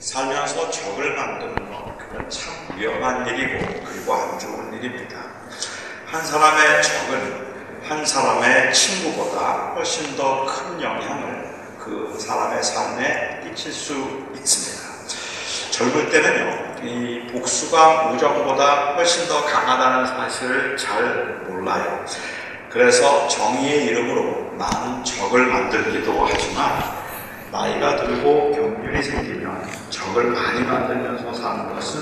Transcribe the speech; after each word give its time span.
살면서 0.00 0.70
적을 0.70 1.14
만드는 1.14 1.70
것, 1.70 1.98
그건 1.98 2.28
참 2.30 2.54
위험한 2.74 3.26
일이고, 3.26 3.84
그리고 3.84 4.14
안 4.14 4.38
좋은 4.38 4.72
일입니다. 4.72 5.18
한 6.06 6.24
사람의 6.24 6.82
적은 6.82 7.50
한 7.86 8.04
사람의 8.06 8.72
친구보다 8.72 9.74
훨씬 9.74 10.16
더 10.16 10.46
큰 10.46 10.80
영향을 10.82 11.50
그 11.78 12.16
사람의 12.18 12.62
삶에 12.62 13.40
끼칠 13.44 13.72
수 13.72 13.92
있습니다. 14.34 14.90
젊을 15.70 16.10
때는요, 16.10 16.76
이 16.82 17.26
복수가 17.32 18.10
우정보다 18.12 18.94
훨씬 18.94 19.28
더 19.28 19.44
강하다는 19.44 20.06
사실을 20.06 20.76
잘 20.78 21.44
몰라요. 21.46 22.04
그래서 22.70 23.28
정의의 23.28 23.86
이름으로 23.86 24.52
많은 24.52 25.04
적을 25.04 25.46
만들기도 25.46 26.26
하지만 26.26 27.00
나이가 27.50 27.96
들고 27.96 28.52
경륜이 28.90 29.02
생기면 29.02 29.62
적을 29.88 30.32
많이 30.32 30.62
만들면서 30.62 31.32
사는 31.32 31.74
것은 31.74 32.00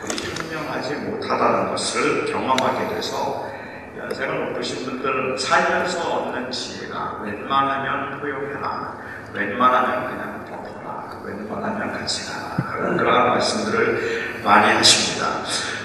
그리 0.00 0.16
현명하지 0.16 0.94
못하다는 0.96 1.70
것을 1.70 2.26
경험하게 2.32 2.94
돼서 2.94 3.48
연세가 3.98 4.32
높으신 4.32 4.84
분들은 4.84 5.36
살면서 5.36 6.00
얻는 6.00 6.50
지혜가 6.50 7.20
웬만하면 7.22 8.20
포용해라, 8.20 8.96
웬만하면 9.32 10.06
그냥 10.06 10.44
덮어라, 10.48 11.20
웬만하면 11.24 11.92
같이 11.92 12.30
가라. 12.30 12.72
그런 12.72 12.96
그러한 12.96 13.28
말씀들을 13.30 14.40
많이 14.44 14.72
하십니다. 14.74 15.42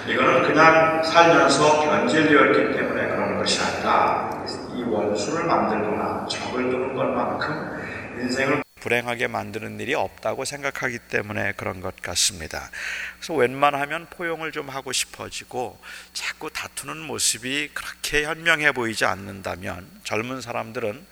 이거는 0.08 0.44
그냥 0.44 1.04
살면서 1.04 1.82
변질되었기 1.82 2.78
때문에 2.78 3.08
그러는 3.08 3.38
것이 3.38 3.62
아니라 3.62 4.30
이 4.76 4.84
원수를 4.84 5.46
만들거나 5.46 6.26
적을 6.28 6.70
두는 6.70 6.96
것만큼 6.96 7.80
인생을 8.20 8.62
불행하게 8.80 9.28
만드는 9.28 9.80
일이 9.80 9.94
없다고 9.94 10.46
생각하기 10.46 11.00
때문에 11.10 11.54
그런 11.54 11.82
것 11.82 11.96
같습니다. 12.02 12.70
그래서 13.18 13.34
웬만하면 13.34 14.08
포용을 14.10 14.52
좀 14.52 14.70
하고 14.70 14.92
싶어지고 14.92 15.80
자꾸 16.14 16.50
다투는 16.50 16.98
모습이 16.98 17.70
그렇게 17.74 18.24
현명해 18.24 18.72
보이지 18.72 19.06
않는다면 19.06 19.90
젊은 20.04 20.42
사람들은 20.42 21.06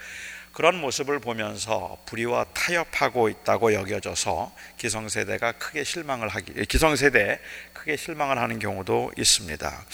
그런 0.58 0.76
모습을 0.82 1.20
보면서 1.20 2.00
불의와 2.08 2.46
타협하고 2.46 3.30
있다고 3.30 3.74
여겨져서 3.74 4.56
기성세대가 4.78 5.52
크게 5.52 5.84
실망을 5.84 6.30
하기 6.30 6.66
기성세대에 6.66 7.40
크게 7.74 7.96
실망을 7.96 8.40
하는 8.40 8.58
경우도 8.58 9.12
있습니다. 9.16 9.86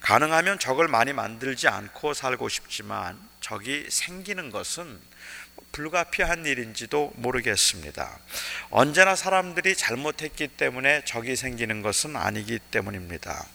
가능하면 0.00 0.58
적을 0.58 0.88
많이 0.88 1.12
만들지 1.12 1.68
않고 1.68 2.14
살고 2.14 2.48
싶지만 2.48 3.20
적이 3.40 3.86
생기는 3.88 4.50
것은 4.50 5.00
불가피한 5.72 6.46
일인지도 6.46 7.12
모르겠습니다. 7.16 8.18
언제나 8.70 9.14
사람들이 9.14 9.76
잘못했기 9.76 10.48
때문에 10.48 11.02
적이 11.04 11.36
생기는 11.36 11.82
것은 11.82 12.16
아니기 12.16 12.58
때문입니다. 12.58 13.46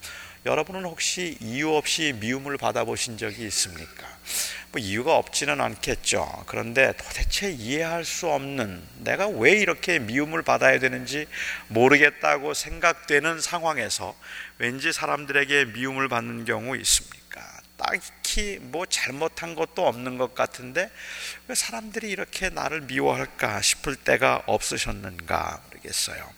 여러분은 0.46 0.84
혹시 0.86 1.38
이유 1.42 1.74
없이 1.74 2.14
미움을 2.20 2.58
받아보신 2.58 3.18
적이 3.18 3.46
있습니까? 3.48 4.08
뭐 4.72 4.80
이유가 4.80 5.16
없지는 5.16 5.60
않겠죠. 5.60 6.44
그런데 6.46 6.94
도대체 6.98 7.50
이해할 7.50 8.06
수 8.06 8.28
없는 8.28 8.84
내가 9.00 9.28
왜 9.28 9.54
이렇게 9.54 9.98
미움을 10.00 10.44
받아야 10.44 10.78
되는지 10.80 11.28
모르겠다고 11.70 12.54
생각되는 12.54 13.42
상황에서 13.42 14.16
왠지 14.60 14.94
사람들에게 14.94 15.66
미움을 15.66 16.10
받는 16.10 16.46
경우 16.46 16.78
있습니까? 16.78 17.25
딱히 17.78 18.58
뭐 18.62 18.86
잘못한 18.86 19.56
것도 19.56 19.86
없는 19.88 20.18
것 20.18 20.34
같은데 20.36 20.90
왜 21.48 21.56
사람들이 21.56 22.10
이렇게 22.10 22.50
나를 22.50 22.82
미워할까 22.82 23.62
싶을 23.62 23.96
때가 23.96 24.44
없으셨는가 24.46 25.62
모르겠어요. 25.66 26.30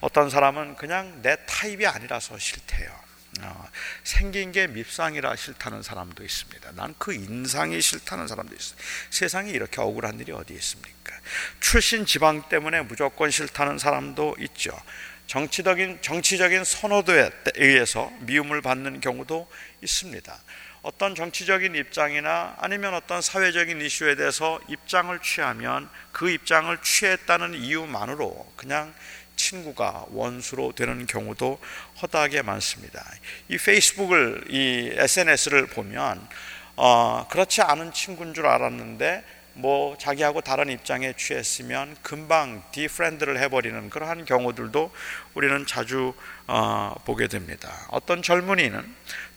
어떤 0.00 0.30
사람은 0.30 0.76
그냥 0.76 1.20
내 1.22 1.36
타입이 1.46 1.86
아니라서 1.86 2.38
싫대요. 2.38 3.12
어, 3.40 3.68
생긴 4.04 4.52
게 4.52 4.66
밉상이라 4.66 5.36
싫다는 5.36 5.82
사람도 5.82 6.22
있습니다. 6.22 6.72
난 6.72 6.94
그 6.98 7.14
인상이 7.14 7.80
싫다는 7.80 8.28
사람도 8.28 8.54
있어요. 8.54 8.78
세상에 9.10 9.50
이렇게 9.50 9.80
억울한 9.80 10.20
일이 10.20 10.32
어디 10.32 10.52
있습니까? 10.54 11.18
출신 11.58 12.04
지방 12.04 12.48
때문에 12.48 12.82
무조건 12.82 13.30
싫다는 13.30 13.78
사람도 13.78 14.36
있죠. 14.40 14.78
정치적인 15.26 16.02
정치적인 16.02 16.64
선호도에 16.64 17.30
의해서 17.54 18.12
미움을 18.20 18.60
받는 18.60 19.00
경우도 19.00 19.48
있습니다. 19.80 20.38
어떤 20.82 21.14
정치적인 21.14 21.76
입장이나 21.76 22.56
아니면 22.58 22.94
어떤 22.94 23.22
사회적인 23.22 23.80
이슈에 23.80 24.16
대해서 24.16 24.60
입장을 24.68 25.16
취하면 25.20 25.88
그 26.10 26.28
입장을 26.28 26.76
취했다는 26.82 27.54
이유만으로 27.54 28.52
그냥 28.56 28.92
친구가 29.36 30.06
원수로 30.10 30.72
되는 30.72 31.06
경우도 31.06 31.60
허다하게 32.02 32.42
많습니다. 32.42 33.04
이 33.48 33.56
페이스북을 33.58 34.44
이 34.48 34.90
SNS를 34.94 35.66
보면 35.68 36.28
어, 36.74 37.28
그렇지 37.30 37.62
않은 37.62 37.92
친구인 37.92 38.34
줄 38.34 38.46
알았는데 38.46 39.24
뭐 39.54 39.96
자기하고 39.98 40.40
다른 40.40 40.70
입장에 40.70 41.12
취했으면 41.16 41.96
금방 42.02 42.62
디프렌드를 42.72 43.38
해버리는 43.38 43.90
그러한 43.90 44.24
경우들도 44.24 44.90
우리는 45.34 45.66
자주 45.66 46.14
어, 46.46 46.94
보게 47.04 47.28
됩니다. 47.28 47.70
어떤 47.88 48.22
젊은이는 48.22 48.82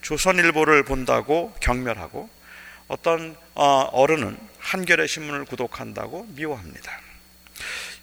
조선일보를 0.01 0.83
본다고 0.83 1.53
경멸하고 1.59 2.29
어떤 2.87 3.35
어, 3.55 3.89
어른은 3.91 4.37
한겨레 4.59 5.07
신문을 5.07 5.45
구독한다고 5.45 6.27
미워합니다. 6.29 6.99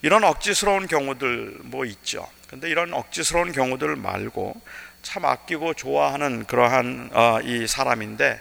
이런 0.03 0.25
억지스러운 0.25 0.89
경우들 0.89 1.59
뭐 1.63 1.85
있죠. 1.85 2.27
근데 2.49 2.69
이런 2.69 2.93
억지스러운 2.93 3.53
경우들 3.53 3.97
말고 3.97 4.61
참 5.03 5.25
아끼고 5.25 5.75
좋아하는 5.75 6.45
그러한 6.45 7.11
어, 7.13 7.41
이 7.43 7.67
사람인데 7.67 8.41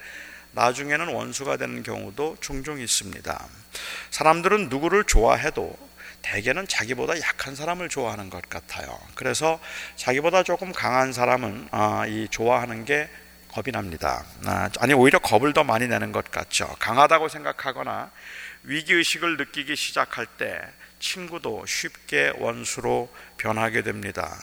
나중에는 0.54 1.08
원수가 1.08 1.58
되는 1.58 1.82
경우도 1.84 2.38
종종 2.42 2.80
있습니다. 2.80 3.61
사람들은 4.10 4.70
누구를 4.70 5.04
좋아해도 5.06 5.78
대개는 6.22 6.68
자기보다 6.68 7.20
약한 7.20 7.56
사람을 7.56 7.90
좋아하는 7.90 8.30
것 8.30 8.48
같아요. 8.50 8.98
그래서 9.16 9.60
자기보다 9.96 10.44
조금 10.44 10.72
강한 10.72 11.14
사람은 11.14 11.70
어, 11.72 12.04
이 12.08 12.28
좋아하는 12.30 12.86
게 12.86 13.10
겁이 13.50 13.72
납니다. 13.74 14.24
아, 14.46 14.70
아니 14.80 14.94
오히려 14.94 15.20
겁을 15.20 15.54
더 15.54 15.64
많이 15.64 15.88
내는 15.88 16.12
것 16.12 16.32
같죠. 16.32 16.68
강하다고 16.80 17.28
생각하거나 17.28 18.12
위기 18.64 18.94
의식을 18.94 19.38
느끼기 19.38 19.76
시작할 19.76 20.26
때 20.26 20.62
친구도 21.00 21.66
쉽게 21.66 22.34
원수로 22.38 23.14
변하게 23.38 23.82
됩니다. 23.82 24.40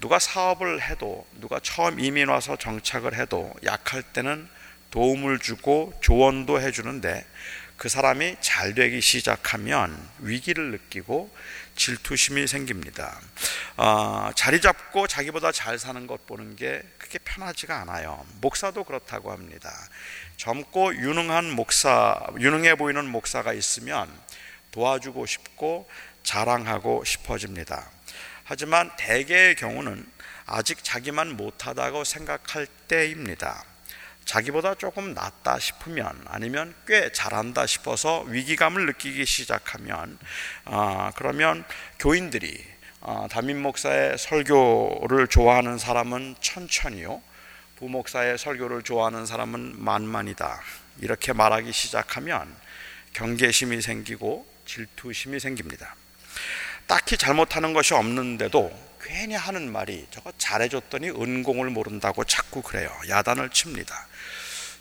누가 0.00 0.18
사업을 0.18 0.80
해도 0.80 1.26
누가 1.40 1.60
처음 1.60 2.00
이민 2.00 2.28
와서 2.28 2.56
정착을 2.56 3.14
해도 3.14 3.54
약할 3.64 4.02
때는 4.02 4.48
도움을 4.90 5.38
주고 5.38 5.92
조언도 6.00 6.60
해주는데 6.60 7.24
그 7.78 7.88
사람이 7.88 8.38
잘 8.40 8.74
되기 8.74 9.00
시작하면 9.00 9.96
위기를 10.18 10.72
느끼고 10.72 11.32
질투심이 11.76 12.48
생깁니다. 12.48 13.20
어, 13.76 14.32
자리 14.34 14.60
잡고 14.60 15.06
자기보다 15.06 15.52
잘 15.52 15.78
사는 15.78 16.04
것 16.08 16.26
보는 16.26 16.56
게 16.56 16.82
그렇게 16.98 17.20
편하지가 17.20 17.80
않아요. 17.82 18.26
목사도 18.40 18.82
그렇다고 18.82 19.30
합니다. 19.30 19.72
젊고 20.36 20.96
유능한 20.96 21.52
목사, 21.52 22.18
유능해 22.40 22.74
보이는 22.74 23.06
목사가 23.06 23.52
있으면 23.52 24.10
도와주고 24.72 25.26
싶고 25.26 25.88
자랑하고 26.24 27.04
싶어집니다. 27.04 27.88
하지만 28.42 28.90
대개의 28.98 29.54
경우는 29.54 30.04
아직 30.46 30.82
자기만 30.82 31.36
못하다고 31.36 32.02
생각할 32.02 32.66
때입니다. 32.88 33.62
자기보다 34.28 34.74
조금 34.74 35.14
낫다 35.14 35.58
싶으면 35.58 36.22
아니면 36.26 36.74
꽤 36.86 37.10
잘한다 37.10 37.66
싶어서 37.66 38.20
위기감을 38.28 38.84
느끼기 38.84 39.24
시작하면 39.24 40.18
아, 40.66 41.12
그러면 41.16 41.64
교인들이 41.98 42.62
아, 43.00 43.26
담임 43.30 43.62
목사의 43.62 44.18
설교를 44.18 45.28
좋아하는 45.28 45.78
사람은 45.78 46.36
천천히요 46.42 47.22
부목사의 47.76 48.36
설교를 48.36 48.82
좋아하는 48.82 49.24
사람은 49.24 49.82
만만이다 49.82 50.60
이렇게 51.00 51.32
말하기 51.32 51.72
시작하면 51.72 52.54
경계심이 53.14 53.80
생기고 53.80 54.46
질투심이 54.66 55.40
생깁니다. 55.40 55.96
딱히 56.86 57.16
잘못하는 57.16 57.72
것이 57.72 57.94
없는데도 57.94 58.87
괜히 59.00 59.34
하는 59.34 59.70
말이 59.70 60.06
저거 60.10 60.32
잘해줬더니 60.38 61.10
은공을 61.10 61.70
모른다고 61.70 62.24
자꾸 62.24 62.62
그래요. 62.62 62.90
야단을 63.08 63.50
칩니다. 63.50 64.06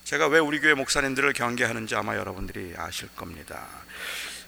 제가 0.03 0.27
왜 0.27 0.39
우리 0.39 0.59
교회 0.59 0.73
목사님들을 0.73 1.33
경계하는지 1.33 1.95
아마 1.95 2.15
여러분들이 2.15 2.73
아실 2.77 3.09
겁니다. 3.09 3.67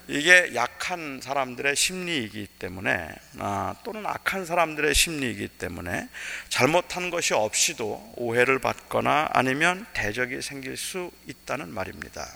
이게 0.08 0.56
약한 0.56 1.20
사람들의 1.22 1.76
심리이기 1.76 2.48
때문에 2.58 3.10
아, 3.38 3.76
또는 3.84 4.08
악한 4.08 4.46
사람들의 4.46 4.96
심리이기 4.96 5.50
때문에 5.50 6.10
잘못한 6.50 7.12
것이 7.12 7.36
없이도 7.36 8.14
오해를 8.16 8.58
받거나 8.58 9.30
아니면 9.34 9.86
대적이 9.94 10.42
생길 10.42 10.78
수 10.78 11.12
있다는 11.28 11.72
말입니다. 11.72 12.28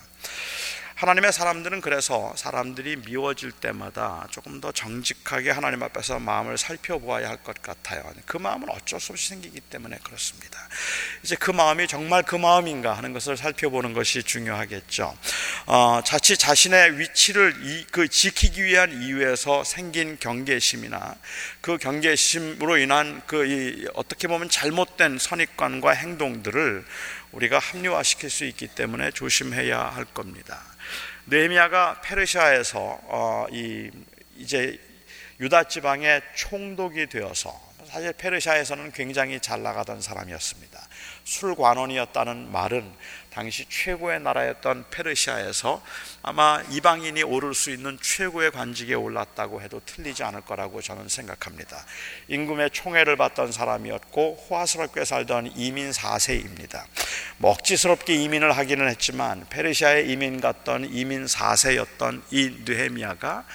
하나님의 1.03 1.33
사람들은 1.33 1.81
그래서 1.81 2.33
사람들이 2.37 2.95
미워질 2.95 3.51
때마다 3.51 4.25
조금 4.31 4.61
더 4.61 4.71
정직하게 4.71 5.51
하나님 5.51 5.83
앞에서 5.83 6.17
마음을 6.17 6.57
살펴보아야 6.57 7.27
할 7.27 7.43
것 7.43 7.61
같아요. 7.61 8.01
그 8.25 8.37
마음은 8.37 8.69
어쩔 8.69 9.01
수 9.01 9.11
없이 9.11 9.27
생기기 9.27 9.59
때문에 9.59 9.97
그렇습니다. 10.01 10.57
이제 11.21 11.35
그 11.35 11.51
마음이 11.51 11.89
정말 11.89 12.23
그 12.23 12.37
마음인가 12.37 12.93
하는 12.93 13.11
것을 13.11 13.35
살펴보는 13.35 13.91
것이 13.91 14.23
중요하겠죠. 14.23 15.13
어, 15.65 15.99
자칫 16.05 16.37
자신의 16.37 16.97
위치를 16.99 17.53
이, 17.63 17.85
그 17.91 18.07
지키기 18.07 18.63
위한 18.63 18.93
이유에서 19.01 19.65
생긴 19.65 20.17
경계심이나 20.17 21.15
그 21.59 21.77
경계심으로 21.77 22.77
인한 22.77 23.21
그 23.27 23.45
이, 23.45 23.87
어떻게 23.93 24.29
보면 24.29 24.47
잘못된 24.47 25.17
선입관과 25.19 25.91
행동들을 25.91 26.85
우리가 27.33 27.59
합리화시킬 27.59 28.29
수 28.29 28.45
있기 28.45 28.67
때문에 28.67 29.11
조심해야 29.11 29.77
할 29.77 30.05
겁니다. 30.05 30.72
느헤미야가 31.27 32.01
페르시아에서 32.01 32.99
어, 33.03 33.45
이 33.51 33.89
이제 34.37 34.79
유다 35.39 35.65
지방의 35.65 36.21
총독이 36.35 37.07
되어서 37.07 37.73
사실 37.85 38.13
페르시아에서는 38.13 38.91
굉장히 38.91 39.39
잘 39.39 39.61
나가던 39.61 40.01
사람이었습니다. 40.01 40.87
술관원이었다는 41.23 42.51
말은 42.51 42.91
당시 43.33 43.65
최고의 43.67 44.19
나라였던 44.21 44.85
페르시아에서 44.91 45.81
아마 46.21 46.61
이방인이 46.69 47.23
오를 47.23 47.55
수 47.55 47.71
있는 47.71 47.97
최고의 47.99 48.51
관직에 48.51 48.93
올랐다고 48.93 49.61
해도 49.61 49.81
틀리지 49.83 50.23
않을 50.23 50.41
거라고 50.41 50.81
저는 50.81 51.09
생각합니다. 51.09 51.83
임금의 52.27 52.69
총애를 52.69 53.17
받던 53.17 53.51
사람이었고 53.51 54.45
호화스럽게 54.49 55.03
살던 55.03 55.53
이민 55.55 55.89
4세입니다. 55.89 56.83
먹지스럽게 57.37 58.13
이민을 58.13 58.55
하기는 58.55 58.87
했지만 58.87 59.47
페르시아에 59.49 60.03
이민 60.03 60.39
갔던 60.39 60.93
이민 60.93 61.25
4세였던 61.25 62.21
이 62.29 62.61
느헤미야가 62.65 63.45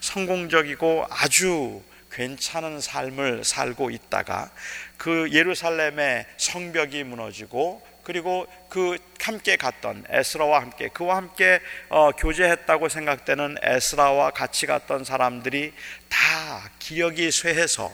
성공적이고 0.00 1.06
아주 1.10 1.82
괜찮은 2.18 2.80
삶을 2.80 3.44
살고 3.44 3.90
있다가 3.90 4.50
그 4.96 5.30
예루살렘의 5.32 6.26
성벽이 6.36 7.04
무너지고 7.04 7.80
그리고 8.02 8.48
그 8.68 8.98
함께 9.20 9.54
갔던 9.54 10.04
에스라와 10.08 10.62
함께 10.62 10.88
그와 10.88 11.14
함께 11.14 11.60
어, 11.88 12.10
교제했다고 12.10 12.88
생각되는 12.88 13.58
에스라와 13.62 14.32
같이 14.32 14.66
갔던 14.66 15.04
사람들이 15.04 15.72
다 16.08 16.70
기억이 16.80 17.30
쇠해서 17.30 17.92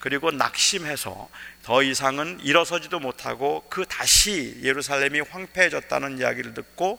그리고 0.00 0.32
낙심해서 0.32 1.28
더 1.70 1.84
이상은 1.84 2.40
일어서지도 2.42 2.98
못하고 2.98 3.62
그 3.68 3.86
다시 3.86 4.58
예루살렘이 4.60 5.20
황폐해졌다는 5.20 6.18
이야기를 6.18 6.52
듣고 6.52 6.98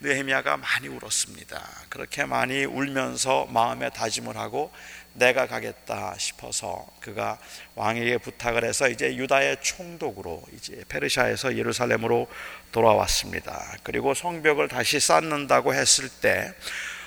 느헤미야가 0.00 0.58
많이 0.58 0.88
울었습니다. 0.88 1.66
그렇게 1.88 2.26
많이 2.26 2.66
울면서 2.66 3.46
마음에 3.46 3.88
다짐을 3.88 4.36
하고 4.36 4.70
내가 5.14 5.46
가겠다 5.46 6.16
싶어서 6.18 6.86
그가 7.00 7.38
왕에게 7.76 8.18
부탁을 8.18 8.62
해서 8.62 8.90
이제 8.90 9.16
유다의 9.16 9.56
총독으로 9.62 10.42
이제 10.54 10.84
페르시아에서 10.90 11.56
예루살렘으로 11.56 12.28
돌아왔습니다. 12.72 13.74
그리고 13.82 14.12
성벽을 14.12 14.68
다시 14.68 15.00
쌓는다고 15.00 15.72
했을 15.72 16.10
때 16.10 16.52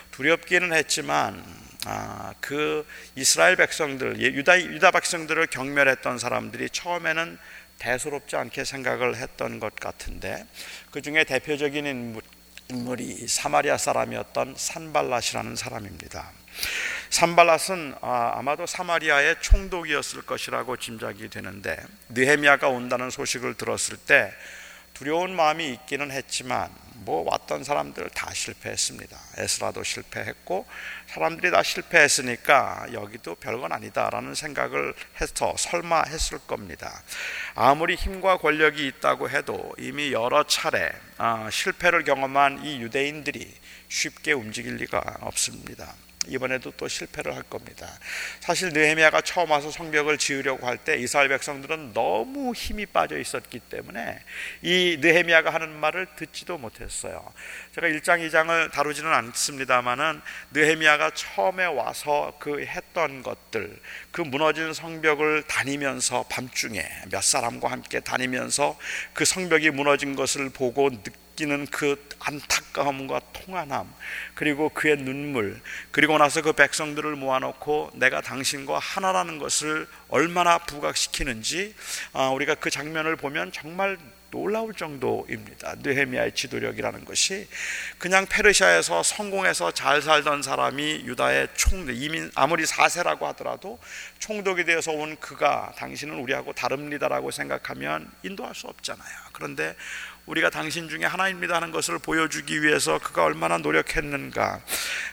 두렵기는 0.09 0.73
했지만 0.73 1.43
아, 1.85 2.33
그 2.39 2.87
이스라엘 3.15 3.55
백성들, 3.55 4.21
예, 4.21 4.25
유다 4.27 4.61
유다 4.61 4.91
백성들을 4.91 5.47
경멸했던 5.47 6.17
사람들이 6.17 6.69
처음에는 6.69 7.37
대수롭지 7.79 8.35
않게 8.37 8.63
생각을 8.63 9.17
했던 9.17 9.59
것 9.59 9.75
같은데 9.75 10.45
그 10.91 11.01
중에 11.01 11.25
대표적인 11.25 11.85
인물, 11.85 12.21
인물이 12.69 13.27
사마리아 13.27 13.77
사람이었던 13.77 14.55
산발랏이라는 14.55 15.55
사람입니다. 15.57 16.31
산발랏은 17.09 17.97
아, 18.01 18.33
아마도 18.35 18.65
사마리아의 18.65 19.37
총독이었을 19.41 20.21
것이라고 20.21 20.77
짐작이 20.77 21.29
되는데 21.29 21.77
느헤미야가 22.09 22.69
온다는 22.69 23.09
소식을 23.09 23.55
들었을 23.55 23.97
때 23.97 24.31
두려운 24.93 25.35
마음이 25.35 25.69
있기는 25.73 26.11
했지만 26.11 26.69
뭐 26.95 27.29
왔던 27.29 27.63
사람들 27.63 28.09
다 28.11 28.33
실패했습니다. 28.33 29.17
에스라도 29.37 29.83
실패했고 29.83 30.65
사람들이 31.07 31.51
다 31.51 31.63
실패했으니까 31.63 32.87
여기도 32.93 33.35
별건 33.35 33.71
아니다라는 33.71 34.35
생각을 34.35 34.93
해서 35.21 35.53
설마 35.57 36.03
했을 36.07 36.39
겁니다. 36.39 37.03
아무리 37.55 37.95
힘과 37.95 38.37
권력이 38.37 38.87
있다고 38.87 39.29
해도 39.29 39.73
이미 39.77 40.11
여러 40.11 40.43
차례 40.43 40.91
아, 41.17 41.49
실패를 41.51 42.03
경험한 42.03 42.65
이 42.65 42.81
유대인들이 42.81 43.53
쉽게 43.89 44.33
움직일 44.33 44.75
리가 44.77 45.17
없습니다. 45.21 45.93
이번에도 46.27 46.71
또 46.71 46.87
실패를 46.87 47.35
할 47.35 47.43
겁니다. 47.43 47.87
사실 48.39 48.69
느헤미야가 48.69 49.21
처음 49.21 49.51
와서 49.51 49.71
성벽을 49.71 50.17
지으려고 50.17 50.67
할 50.67 50.83
때 50.83 50.97
이스라엘 50.97 51.29
백성들은 51.29 51.93
너무 51.93 52.53
힘이 52.53 52.85
빠져 52.85 53.17
있었기 53.17 53.59
때문에 53.59 54.19
이 54.61 54.97
느헤미야가 54.99 55.53
하는 55.53 55.69
말을 55.69 56.07
듣지도 56.15 56.57
못했어요. 56.57 57.33
제가 57.75 57.87
1장 57.87 58.27
2장을 58.27 58.71
다루지는 58.71 59.11
않습니다만은 59.13 60.21
느헤미야가 60.51 61.11
처음에 61.11 61.65
와서 61.65 62.35
그 62.39 62.61
했던 62.61 63.23
것들 63.23 63.79
그 64.11 64.21
무너진 64.21 64.73
성벽을 64.73 65.43
다니면서 65.43 66.25
밤중에 66.29 66.85
몇 67.09 67.23
사람과 67.23 67.71
함께 67.71 67.99
다니면서 67.99 68.77
그 69.13 69.25
성벽이 69.25 69.69
무너진 69.69 70.15
것을 70.15 70.49
보고 70.49 70.89
느끼 70.89 71.22
는 71.41 71.65
그 71.71 71.95
안타까움과 72.19 73.19
통한함 73.33 73.91
그리고 74.35 74.69
그의 74.69 74.97
눈물 74.97 75.59
그리고 75.91 76.17
나서 76.17 76.41
그 76.41 76.53
백성들을 76.53 77.15
모아놓고 77.15 77.91
내가 77.95 78.21
당신과 78.21 78.77
하나라는 78.77 79.39
것을 79.39 79.87
얼마나 80.09 80.59
부각시키는지 80.59 81.73
아, 82.13 82.29
우리가 82.29 82.55
그 82.55 82.69
장면을 82.69 83.15
보면 83.15 83.51
정말 83.51 83.97
놀라울 84.33 84.73
정도입니다. 84.73 85.75
느헤미야의 85.83 86.33
지도력이라는 86.33 87.05
것이 87.05 87.47
그냥 87.99 88.25
페르시아에서 88.25 89.03
성공해서 89.03 89.69
잘 89.71 90.01
살던 90.01 90.41
사람이 90.41 91.03
유다의 91.05 91.49
총 91.53 91.87
이민 91.93 92.31
아무리 92.33 92.65
사세라고 92.65 93.27
하더라도 93.27 93.77
총독이 94.17 94.65
되어서 94.65 94.91
온 94.91 95.15
그가 95.17 95.71
당신은 95.77 96.15
우리하고 96.15 96.51
다릅니다라고 96.53 97.29
생각하면 97.29 98.09
인도할 98.23 98.55
수 98.55 98.65
없잖아요. 98.65 99.15
그런데 99.33 99.75
우리가 100.25 100.49
당신 100.49 100.87
중에 100.87 101.03
하나입니다 101.03 101.55
하는 101.55 101.71
것을 101.71 101.99
보여주기 101.99 102.61
위해서 102.63 102.97
그가 102.97 103.25
얼마나 103.25 103.57
노력했는가. 103.57 104.61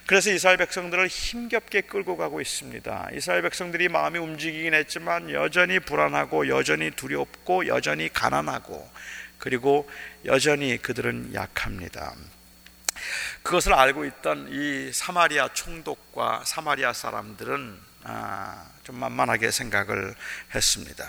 그래서 0.06 0.30
이스라엘 0.30 0.56
백성들을 0.58 1.08
힘겹게 1.08 1.82
끌고 1.82 2.16
가고 2.16 2.40
있습니다. 2.40 3.10
이스라엘 3.14 3.42
백성들이 3.42 3.88
마음이 3.88 4.18
움직이긴 4.18 4.72
했지만 4.74 5.30
여전히 5.30 5.80
불안하고 5.80 6.48
여전히 6.48 6.92
두렵고 6.92 7.66
여전히 7.66 8.12
가난하고 8.12 8.88
그리고 9.38 9.90
여전히 10.26 10.78
그들은 10.78 11.34
약합니다. 11.34 12.14
그것을 13.42 13.72
알고 13.72 14.04
있던 14.04 14.48
이 14.50 14.92
사마리아 14.92 15.48
총독과 15.52 16.42
사마리아 16.44 16.92
사람들은 16.92 17.90
아, 18.04 18.64
좀 18.90 18.98
만만하게 18.98 19.52
생각을 19.52 20.14
했습니다. 20.52 21.08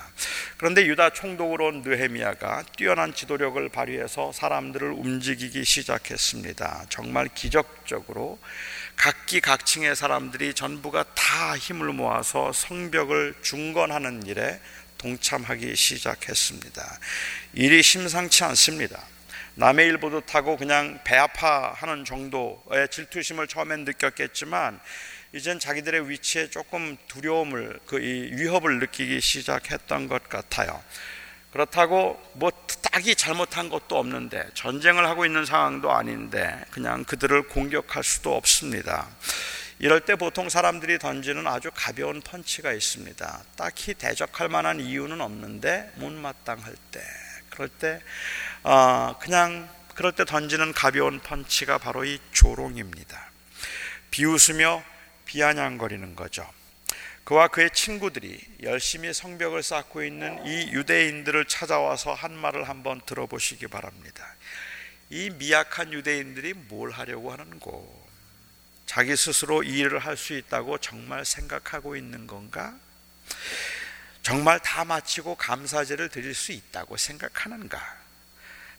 그런데 0.58 0.86
유다 0.86 1.12
총독으로 1.12 1.68
온 1.68 1.82
느헤미야가 1.82 2.64
뛰어난 2.78 3.14
지도력을 3.14 3.68
발휘해서 3.70 4.32
사람들을 4.32 4.92
움직이기 4.92 5.66
시작했습니다. 5.66 6.86
정말 6.90 7.28
기적적으로 7.34 8.40
각기 8.96 9.42
각층의 9.42 9.96
사람들이 9.96 10.54
전부가 10.54 11.04
다 11.16 11.58
힘을 11.58 11.92
모아서 11.94 12.52
성벽을 12.54 13.36
중건하는 13.42 14.28
일에 14.28 14.62
동참하기 15.00 15.76
시작했습니다. 15.76 17.00
일이 17.54 17.82
심상치 17.82 18.44
않습니다. 18.44 19.02
남의 19.56 19.88
일 19.88 19.98
보듯하고 19.98 20.56
그냥 20.56 21.00
배 21.04 21.18
아파하는 21.18 22.06
정도의 22.06 22.88
질투심을 22.90 23.48
처음엔 23.48 23.86
느꼈겠지만 23.86 24.80
이젠 25.34 25.60
자기들의 25.60 26.10
위치에 26.10 26.50
조금 26.50 26.98
두려움을 27.08 27.80
그 27.86 27.98
위협을 28.00 28.80
느끼기 28.80 29.22
시작했던 29.22 30.08
것 30.08 30.28
같아요. 30.28 30.84
그렇다고 31.52 32.22
뭐 32.34 32.52
딱히 32.82 33.16
잘못한 33.16 33.70
것도 33.70 33.98
없는데 33.98 34.50
전쟁을 34.54 35.06
하고 35.08 35.26
있는 35.26 35.46
상황도 35.46 35.92
아닌데 35.92 36.66
그냥 36.72 37.06
그들을 37.06 37.44
공격할 37.48 38.04
수도 38.04 38.36
없습니다. 38.36 39.08
이럴 39.80 40.02
때 40.02 40.16
보통 40.16 40.50
사람들이 40.50 41.00
던지는 41.00 41.48
아주 41.48 41.72
가벼운 41.74 42.22
펀치가 42.22 42.72
있습니다. 42.74 43.44
딱히 43.56 43.94
대적할 43.94 44.50
만한 44.50 44.80
이유는 44.80 45.22
없는데 45.22 45.92
못마땅할 45.96 46.76
때 46.92 47.02
그럴 47.50 47.70
때 47.70 48.02
어, 48.64 49.16
그냥 49.20 49.70
그럴 49.96 50.12
때 50.12 50.26
던지는 50.26 50.74
가벼운 50.74 51.20
펀치가 51.20 51.78
바로 51.78 52.06
이 52.06 52.20
조롱입니다. 52.32 53.32
비웃으며 54.12 54.84
비아냥거리는 55.32 56.14
거죠. 56.18 56.46
그와 57.24 57.48
그의 57.48 57.70
친구들이 57.72 58.38
열심히 58.64 59.14
성벽을 59.14 59.64
쌓고 59.64 60.04
있는 60.04 60.46
이 60.46 60.74
유대인들을 60.74 61.46
찾아와서 61.46 62.14
한 62.14 62.34
말을 62.34 62.68
한번 62.68 63.00
들어보시기 63.06 63.68
바랍니다. 63.68 64.36
이 65.10 65.30
미약한 65.30 65.94
유대인들이 65.94 66.54
뭘 66.54 66.92
하려고 66.92 67.32
하는고? 67.32 68.10
자기 68.86 69.16
스스로 69.16 69.64
이 69.64 69.80
일을 69.80 70.00
할 70.00 70.18
수 70.18 70.34
있다고 70.34 70.80
정말 70.80 71.24
생각하고 71.24 71.96
있는 71.96 72.28
건가? 72.28 72.78
정말 74.24 74.60
다 74.60 74.84
마치고 74.84 75.36
감사제를 75.36 76.10
드릴 76.10 76.36
수 76.36 76.52
있다고 76.52 76.98
생각하는가? 76.98 77.80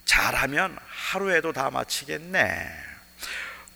잘하면 0.05 0.77
하루에도 0.87 1.55
다 1.55 1.71
마치겠네. 1.71 2.92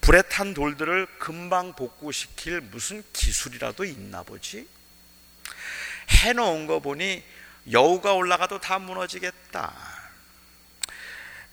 불에 0.06 0.22
탄 0.22 0.54
돌들을 0.54 1.18
금방 1.18 1.72
복구시킬 1.72 2.60
무슨 2.60 3.02
기술이라도 3.12 3.84
있나 3.84 4.22
보지? 4.22 4.68
해놓은 6.08 6.68
거 6.68 6.78
보니 6.78 7.24
여우가 7.72 8.12
올라가도 8.12 8.60
다 8.60 8.78
무너지겠다. 8.78 9.74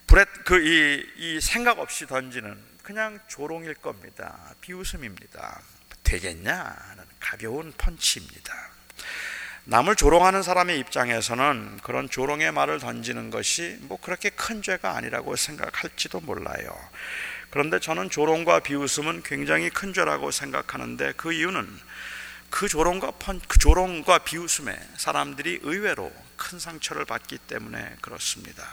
불에 0.06 0.26
그이 0.46 1.04
이 1.18 1.42
생각 1.42 1.80
없이 1.80 2.06
던지는 2.06 2.64
그냥 2.84 3.20
조롱일 3.28 3.74
겁니다. 3.74 4.54
비웃음입니다. 4.62 5.60
되겠냐? 6.04 6.76
가벼운 7.20 7.74
펀치입니다. 7.76 8.54
남을 9.64 9.96
조롱하는 9.96 10.44
사람의 10.44 10.78
입장에서는 10.78 11.80
그런 11.82 12.08
조롱의 12.08 12.52
말을 12.52 12.78
던지는 12.78 13.32
것이 13.32 13.80
뭐 13.82 13.98
그렇게 14.00 14.30
큰 14.30 14.62
죄가 14.62 14.96
아니라고 14.96 15.36
생각할지도 15.36 16.20
몰라요. 16.20 16.78
그런데 17.54 17.80
저는 17.80 18.10
조롱과 18.10 18.62
비웃음은 18.62 19.22
굉장히 19.22 19.70
큰 19.70 19.94
죄라고 19.94 20.32
생각하는데 20.32 21.14
그 21.16 21.34
이유는 21.34 21.70
그 22.50 22.68
조롱과 22.68 23.12
펀, 23.20 23.40
그 23.48 23.60
조롱과 23.60 24.18
비웃음에 24.20 24.76
사람들이 24.98 25.60
의외로 25.62 26.12
큰 26.36 26.58
상처를 26.58 27.06
받기 27.06 27.38
때문에 27.38 27.98
그렇습니다. 28.02 28.68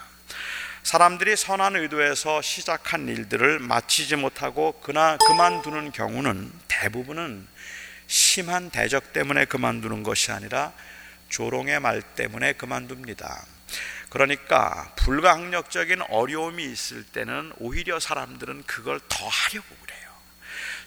사람들이 0.83 1.37
선한 1.37 1.77
의도에서 1.77 2.41
시작한 2.41 3.07
일들을 3.07 3.59
마치지 3.59 4.17
못하고 4.17 4.81
그나 4.83 5.19
그만두는 5.27 5.93
경우는 5.93 6.51
대부분은 6.67 7.47
심한 8.07 8.71
대적 8.71 9.13
때문에 9.13 9.45
그만두는 9.45 10.03
것이 10.03 10.33
아니라 10.33 10.73
조롱의 11.29 11.81
말 11.81 12.01
때문에 12.01 12.55
그만둡니다. 12.55 13.45
그러니까 14.11 14.93
불가항력적인 14.97 16.03
어려움이 16.03 16.65
있을 16.65 17.05
때는 17.05 17.53
오히려 17.59 17.99
사람들은 18.01 18.65
그걸 18.65 19.01
더 19.09 19.27
하려고 19.27 19.75
그래요. 19.83 20.11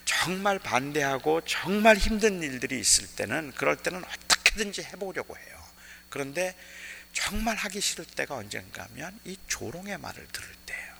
정말 0.06 0.60
반대하고 0.60 1.42
정말 1.46 1.96
힘든 1.96 2.44
일들이 2.44 2.80
있을 2.80 3.08
때는 3.15 3.53
그럴 3.56 3.77
때는 3.77 4.03
어떻게든지 4.03 4.84
해보려고 4.84 5.38
해요. 5.38 5.63
그런데 6.10 6.56
정말 7.13 7.56
하기 7.56 7.80
싫을 7.80 8.06
때가 8.06 8.36
언젠가 8.36 8.84
하면 8.89 9.18
이 9.24 9.38
조롱의 9.48 9.98
말을 10.00 10.27
들을 10.27 10.48
때예요. 10.65 10.94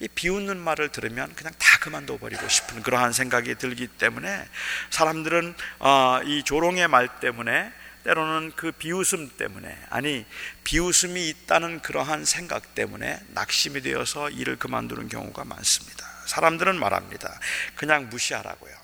이 0.00 0.08
비웃는 0.08 0.58
말을 0.58 0.90
들으면 0.90 1.34
그냥 1.34 1.54
다 1.58 1.78
그만둬 1.78 2.18
버리고 2.18 2.46
싶은 2.48 2.82
그러한 2.82 3.14
생각이 3.14 3.54
들기 3.54 3.86
때문에 3.86 4.46
사람들은 4.90 5.54
어, 5.78 6.20
이 6.24 6.42
조롱의 6.42 6.88
말 6.88 7.18
때문에 7.20 7.72
때로는 8.06 8.52
그 8.54 8.70
비웃음 8.70 9.32
때문에 9.36 9.76
아니 9.90 10.24
비웃음이 10.62 11.28
있다는 11.28 11.80
그러한 11.80 12.24
생각 12.24 12.76
때문에 12.76 13.18
낙심이 13.30 13.82
되어서 13.82 14.30
일을 14.30 14.56
그만두는 14.56 15.08
경우가 15.08 15.44
많습니다. 15.44 16.06
사람들은 16.26 16.78
말합니다. 16.78 17.38
그냥 17.74 18.08
무시하라고요. 18.08 18.74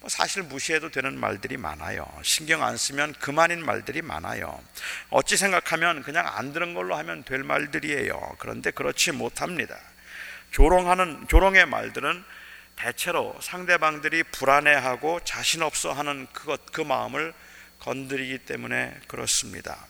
뭐 0.00 0.08
사실 0.08 0.42
무시해도 0.42 0.90
되는 0.90 1.18
말들이 1.18 1.58
많아요. 1.58 2.06
신경 2.22 2.62
안 2.62 2.78
쓰면 2.78 3.14
그만인 3.20 3.64
말들이 3.64 4.00
많아요. 4.00 4.58
어찌 5.10 5.36
생각하면 5.36 6.02
그냥 6.02 6.26
안 6.26 6.54
들은 6.54 6.72
걸로 6.72 6.96
하면 6.96 7.22
될 7.24 7.42
말들이에요. 7.42 8.36
그런데 8.38 8.70
그렇지 8.70 9.12
못합니다. 9.12 9.78
조롱하는 10.52 11.26
조롱의 11.28 11.66
말들은 11.66 12.24
대체로 12.76 13.36
상대방들이 13.42 14.22
불안해하고 14.22 15.20
자신 15.24 15.60
없어 15.60 15.92
하는 15.92 16.26
그것 16.32 16.72
그 16.72 16.80
마음을 16.80 17.34
건드리기 17.80 18.38
때문에 18.38 18.94
그렇습니다. 19.06 19.86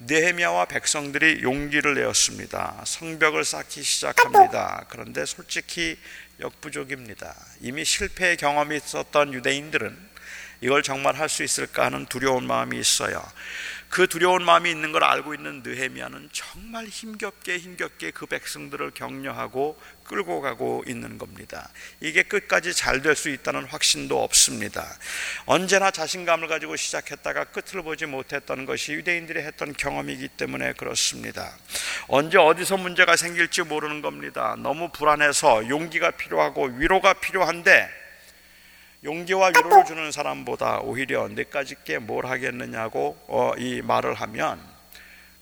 느헤미야와 0.00 0.66
백성들이 0.66 1.42
용기를 1.42 1.94
내었습니다. 1.94 2.82
성벽을 2.86 3.44
쌓기 3.44 3.82
시작합니다. 3.82 4.86
그런데 4.88 5.26
솔직히 5.26 5.98
역부족입니다. 6.40 7.34
이미 7.60 7.84
실패의 7.84 8.36
경험이 8.36 8.76
있었던 8.76 9.34
유대인들은 9.34 10.08
이걸 10.60 10.82
정말 10.82 11.16
할 11.16 11.28
수 11.28 11.42
있을까 11.42 11.86
하는 11.86 12.06
두려운 12.06 12.46
마음이 12.46 12.78
있어요. 12.78 13.24
그 13.88 14.06
두려운 14.06 14.44
마음이 14.44 14.70
있는 14.70 14.92
걸 14.92 15.02
알고 15.02 15.34
있는 15.34 15.62
느헤미야는 15.64 16.28
정말 16.32 16.86
힘겹게 16.86 17.58
힘겹게 17.58 18.10
그 18.10 18.26
백성들을 18.26 18.90
격려하고 18.92 19.80
끌고 20.04 20.40
가고 20.40 20.84
있는 20.86 21.18
겁니다. 21.18 21.70
이게 22.00 22.22
끝까지 22.22 22.72
잘 22.74 23.02
될 23.02 23.14
수 23.14 23.28
있다는 23.30 23.64
확신도 23.64 24.22
없습니다. 24.22 24.86
언제나 25.46 25.90
자신감을 25.90 26.48
가지고 26.48 26.76
시작했다가 26.76 27.44
끝을 27.44 27.82
보지 27.82 28.06
못했던 28.06 28.64
것이 28.66 28.92
유대인들이 28.92 29.40
했던 29.40 29.72
경험이기 29.72 30.28
때문에 30.28 30.74
그렇습니다. 30.74 31.56
언제 32.08 32.38
어디서 32.38 32.76
문제가 32.76 33.16
생길지 33.16 33.62
모르는 33.62 34.02
겁니다. 34.02 34.54
너무 34.58 34.90
불안해서 34.90 35.68
용기가 35.68 36.10
필요하고 36.12 36.66
위로가 36.76 37.14
필요한데 37.14 38.07
용기와 39.04 39.48
위로를 39.48 39.84
주는 39.84 40.10
사람보다 40.10 40.80
오히려 40.80 41.28
내까짓게 41.28 41.98
뭘 41.98 42.26
하겠느냐고 42.26 43.16
어, 43.28 43.52
이 43.56 43.80
말을 43.80 44.14
하면 44.14 44.60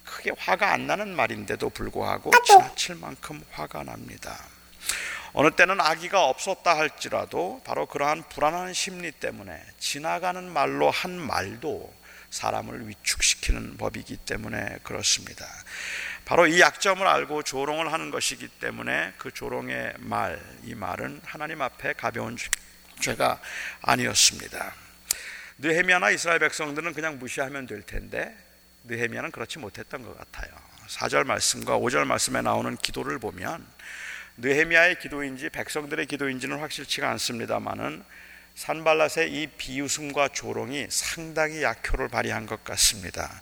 크게 0.04 0.32
화가 0.36 0.72
안 0.72 0.86
나는 0.86 1.16
말인데도 1.16 1.70
불구하고 1.70 2.30
지나칠 2.44 2.96
만큼 2.96 3.42
화가 3.52 3.84
납니다. 3.84 4.36
어느 5.32 5.50
때는 5.50 5.80
아기가 5.80 6.24
없었다 6.24 6.76
할지라도 6.76 7.60
바로 7.64 7.86
그러한 7.86 8.24
불안한 8.28 8.72
심리 8.72 9.10
때문에 9.10 9.60
지나가는 9.78 10.50
말로 10.50 10.90
한 10.90 11.18
말도 11.18 11.92
사람을 12.30 12.88
위축시키는 12.88 13.76
법이기 13.78 14.18
때문에 14.18 14.78
그렇습니다. 14.82 15.46
바로 16.24 16.46
이 16.46 16.60
약점을 16.60 17.06
알고 17.06 17.42
조롱을 17.42 17.92
하는 17.92 18.10
것이기 18.10 18.48
때문에 18.48 19.14
그 19.16 19.32
조롱의 19.32 19.94
말, 19.98 20.40
이 20.64 20.74
말은 20.74 21.20
하나님 21.24 21.62
앞에 21.62 21.94
가벼운 21.94 22.36
죄가 23.00 23.40
아니었습니다. 23.82 24.74
느헤미야나 25.58 26.10
이스라엘 26.10 26.38
백성들은 26.38 26.92
그냥 26.92 27.18
무시하면 27.18 27.66
될 27.66 27.82
텐데 27.82 28.36
느헤미야는 28.84 29.30
그렇지 29.30 29.58
못했던 29.58 30.02
것 30.02 30.16
같아요. 30.16 30.50
4절 30.88 31.24
말씀과 31.24 31.78
5절 31.78 32.04
말씀에 32.04 32.42
나오는 32.42 32.76
기도를 32.76 33.18
보면 33.18 33.66
느헤미야의 34.38 34.98
기도인지 34.98 35.48
백성들의 35.48 36.06
기도인지는 36.06 36.58
확실치가 36.58 37.10
않습니다만은 37.10 38.04
산발랏의 38.56 39.30
이 39.32 39.46
비웃음과 39.58 40.28
조롱이 40.28 40.86
상당히 40.90 41.62
약효를 41.62 42.08
발휘한 42.08 42.46
것 42.46 42.64
같습니다. 42.64 43.40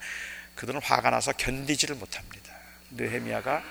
그들은 0.55 0.81
화가 0.83 1.11
나서 1.11 1.33
견디지를 1.33 1.97
못합니다. 1.97 2.53
느헤미야가 2.91 3.63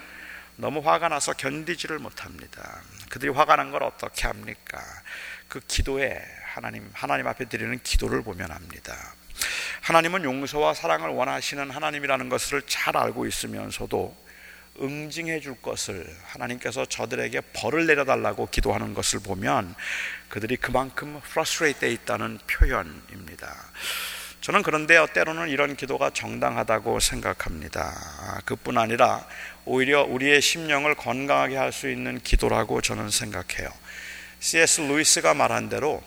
너무 0.55 0.79
화가 0.79 1.09
나서 1.09 1.33
견디지를 1.33 1.99
못합니다. 1.99 2.81
그들이 3.09 3.31
화가 3.31 3.55
난 3.55 3.71
걸 3.71 3.83
어떻게 3.83 4.27
합니까? 4.27 4.81
그 5.47 5.59
기도에 5.67 6.21
하나님 6.53 6.89
하나님 6.93 7.27
앞에 7.27 7.45
드리는 7.45 7.79
기도를 7.81 8.23
보면 8.23 8.51
합니다. 8.51 8.95
하나님은 9.81 10.23
용서와 10.23 10.73
사랑을 10.73 11.09
원하시는 11.09 11.71
하나님이라는 11.71 12.29
것을 12.29 12.61
잘 12.67 12.95
알고 12.95 13.25
있으면서도 13.25 14.15
응징해 14.81 15.39
줄 15.39 15.55
것을 15.61 16.07
하나님께서 16.25 16.85
저들에게 16.85 17.41
벌을 17.53 17.85
내려달라고 17.85 18.47
기도하는 18.47 18.93
것을 18.93 19.19
보면 19.19 19.75
그들이 20.29 20.57
그만큼 20.57 21.19
돼 21.79 21.91
있다는 21.91 22.39
표현입니다. 22.47 23.55
저는 24.41 24.61
그런데 24.61 24.97
때로는 25.13 25.49
이런 25.49 25.75
기도가 25.75 26.09
정당하다고 26.09 26.99
생각합니다. 26.99 28.41
그뿐 28.45 28.77
아니라 28.77 29.25
오히려 29.65 30.03
우리의 30.03 30.41
심령을 30.41 30.95
건강하게 30.95 31.55
할 31.57 31.71
수 31.71 31.89
있는 31.89 32.19
기도라고 32.19 32.81
저는 32.81 33.09
생각해요. 33.09 33.69
C.S. 34.39 34.81
루이스가 34.81 35.33
말한 35.33 35.69
대로 35.69 36.03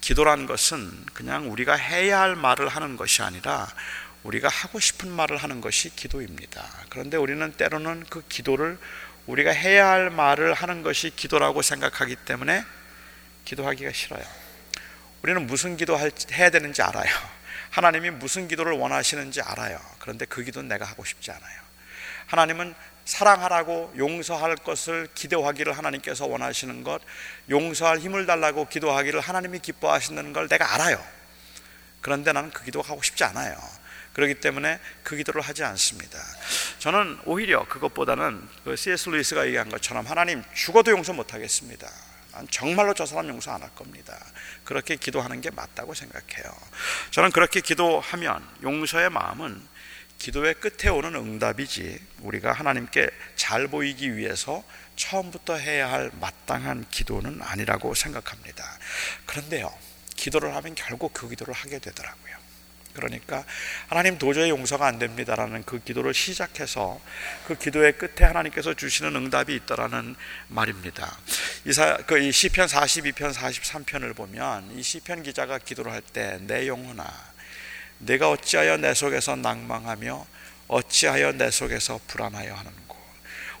기도란 0.00 0.46
것은 0.46 1.06
그냥 1.12 1.50
우리가 1.50 1.74
해야 1.74 2.20
할 2.20 2.36
말을 2.36 2.68
하는 2.68 2.96
것이 2.96 3.22
아니라 3.22 3.68
우리가 4.22 4.48
하고 4.48 4.78
싶은 4.80 5.10
말을 5.10 5.36
하는 5.36 5.60
것이 5.60 5.94
기도입니다. 5.94 6.68
그런데 6.88 7.16
우리는 7.16 7.52
때로는 7.52 8.04
그 8.08 8.22
기도를 8.28 8.78
우리가 9.26 9.50
해야 9.50 9.88
할 9.88 10.10
말을 10.10 10.54
하는 10.54 10.82
것이 10.82 11.10
기도라고 11.14 11.62
생각하기 11.62 12.16
때문에 12.16 12.64
기도하기가 13.44 13.92
싫어요. 13.92 14.24
우리는 15.22 15.46
무슨 15.46 15.76
기도 15.76 15.98
해야 16.32 16.50
되는지 16.50 16.82
알아요. 16.82 17.10
하나님이 17.70 18.10
무슨 18.10 18.48
기도를 18.48 18.72
원하시는지 18.72 19.42
알아요. 19.42 19.78
그런데 19.98 20.24
그 20.24 20.42
기도는 20.42 20.68
내가 20.68 20.84
하고 20.84 21.04
싶지 21.04 21.30
않아요. 21.30 21.69
하나님은 22.30 22.74
사랑하라고 23.04 23.92
용서할 23.96 24.54
것을 24.54 25.08
기도하기를 25.16 25.76
하나님께서 25.76 26.26
원하시는 26.26 26.84
것, 26.84 27.02
용서할 27.50 27.98
힘을 27.98 28.24
달라고 28.24 28.68
기도하기를 28.68 29.18
하나님이 29.20 29.58
기뻐하시는 29.58 30.32
걸 30.32 30.46
내가 30.48 30.74
알아요. 30.74 31.04
그런데 32.00 32.32
나는 32.32 32.50
그 32.50 32.64
기도 32.64 32.82
하고 32.82 33.02
싶지 33.02 33.24
않아요. 33.24 33.58
그렇기 34.12 34.34
때문에 34.36 34.78
그 35.02 35.16
기도를 35.16 35.40
하지 35.40 35.64
않습니다. 35.64 36.18
저는 36.78 37.18
오히려 37.24 37.66
그것보다는 37.66 38.48
그 38.62 38.76
C.S. 38.76 39.08
루이스가 39.08 39.46
얘기한 39.46 39.68
것처럼 39.68 40.06
하나님 40.06 40.44
죽어도 40.54 40.92
용서 40.92 41.12
못 41.12 41.34
하겠습니다. 41.34 41.88
정말로 42.50 42.94
저 42.94 43.06
사람 43.06 43.28
용서 43.28 43.50
안 43.52 43.62
할 43.62 43.70
겁니다. 43.74 44.16
그렇게 44.62 44.94
기도하는 44.94 45.40
게 45.40 45.50
맞다고 45.50 45.94
생각해요. 45.94 46.52
저는 47.10 47.32
그렇게 47.32 47.60
기도하면 47.60 48.46
용서의 48.62 49.10
마음은 49.10 49.60
기도의 50.20 50.54
끝에 50.54 50.90
오는 50.90 51.14
응답이지 51.14 51.98
우리가 52.20 52.52
하나님께 52.52 53.08
잘 53.36 53.68
보이기 53.68 54.16
위해서 54.18 54.62
처음부터 54.94 55.56
해야 55.56 55.90
할 55.90 56.10
마땅한 56.20 56.88
기도는 56.90 57.40
아니라고 57.40 57.94
생각합니다. 57.94 58.62
그런데요, 59.24 59.72
기도를 60.16 60.54
하면 60.56 60.74
결국 60.74 61.14
그 61.14 61.26
기도를 61.30 61.54
하게 61.54 61.78
되더라고요. 61.78 62.38
그러니까 62.92 63.44
하나님 63.86 64.18
도저히 64.18 64.50
용서가 64.50 64.86
안 64.86 64.98
됩니다라는 64.98 65.62
그 65.64 65.78
기도를 65.82 66.12
시작해서 66.12 67.00
그 67.46 67.56
기도의 67.56 67.96
끝에 67.96 68.26
하나님께서 68.26 68.74
주시는 68.74 69.16
응답이 69.16 69.54
있더라는 69.54 70.16
말입니다. 70.48 71.16
이사 71.64 71.96
그 71.98 72.30
시편 72.30 72.66
42편 72.66 73.32
43편을 73.32 74.14
보면 74.14 74.72
이 74.76 74.82
시편 74.82 75.22
기자가 75.22 75.58
기도를 75.58 75.92
할 75.92 76.02
때 76.12 76.38
내 76.40 76.66
영혼아 76.66 77.29
내가 78.00 78.30
어찌하여 78.30 78.78
내 78.78 78.94
속에서 78.94 79.36
낭망하며 79.36 80.26
어찌하여 80.68 81.32
내 81.32 81.50
속에서 81.50 82.00
불안하여 82.06 82.54
하는고 82.54 82.80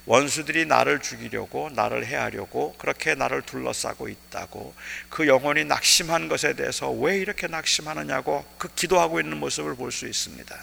원수들이 0.06 0.64
나를 0.66 1.00
죽이려고 1.00 1.70
나를 1.72 2.06
해하려고 2.06 2.74
그렇게 2.78 3.14
나를 3.14 3.42
둘러싸고 3.42 4.08
있다고 4.08 4.74
그 5.08 5.26
영혼이 5.28 5.66
낙심한 5.66 6.28
것에 6.28 6.54
대해서 6.54 6.90
왜 6.90 7.18
이렇게 7.18 7.46
낙심하느냐고 7.46 8.44
그 8.58 8.68
기도하고 8.74 9.20
있는 9.20 9.36
모습을 9.38 9.76
볼 9.76 9.92
수 9.92 10.06
있습니다. 10.06 10.56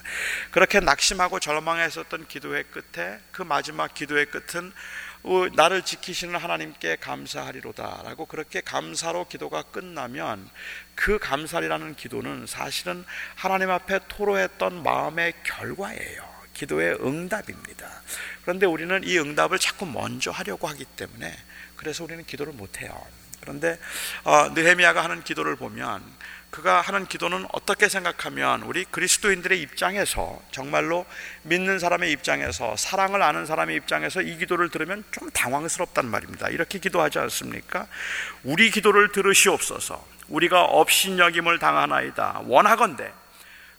그렇게 0.52 0.80
낙심하고 0.80 1.40
절망했었던 1.40 2.28
기도의 2.28 2.64
끝에 2.72 3.20
그 3.32 3.42
마지막 3.44 3.94
기도의 3.94 4.26
끝은 4.28 4.72
어, 4.72 4.74
나를 5.56 5.82
지키시는 5.84 6.36
하나님께 6.36 6.98
감사하리로다라고 6.98 8.26
그렇게 8.26 8.62
감사로 8.62 9.28
기도가 9.28 9.62
끝나면 9.64 10.50
그 10.96 11.20
감사리라는 11.20 11.96
기도는 11.96 12.46
사실은 12.48 13.06
하나님 13.36 13.70
앞에 13.70 14.00
토로했던 14.08 14.84
마음의 14.84 15.34
결과예요. 15.44 16.38
기도의 16.54 16.98
응답입니다. 17.02 17.88
그런데 18.42 18.66
우리는 18.66 19.04
이 19.04 19.20
응답을 19.20 19.60
자꾸 19.60 19.86
먼저 19.86 20.32
하려고 20.32 20.68
하기 20.68 20.86
때문에 20.86 21.36
그래서 21.76 22.04
우리는 22.04 22.26
기도를 22.26 22.54
못 22.54 22.82
해요. 22.82 23.00
그런데 23.40 23.80
어, 24.24 24.50
느헤미야가 24.50 25.04
하는 25.04 25.24
기도를 25.24 25.56
보면 25.56 26.04
그가 26.50 26.82
하는 26.82 27.06
기도는 27.06 27.46
어떻게 27.52 27.90
생각하면 27.90 28.64
우리 28.64 28.86
그리스도인들의 28.86 29.62
입장에서 29.62 30.42
정말로 30.52 31.06
믿는 31.44 31.78
사람의 31.78 32.12
입장에서 32.12 32.76
사랑을 32.78 33.22
아는 33.22 33.46
사람의 33.46 33.76
입장에서 33.76 34.22
이 34.22 34.38
기도를 34.38 34.70
들으면 34.70 35.04
좀 35.12 35.30
당황스럽단 35.32 36.06
말입니다. 36.08 36.50
이렇게 36.50 36.80
기도하지 36.80 37.20
않습니까? 37.20 37.88
우리 38.44 38.72
기도를 38.72 39.12
들으시옵소서. 39.12 40.06
우리가 40.30 40.64
업신여김을 40.64 41.60
당하나이다. 41.60 42.42
원하건대 42.46 43.12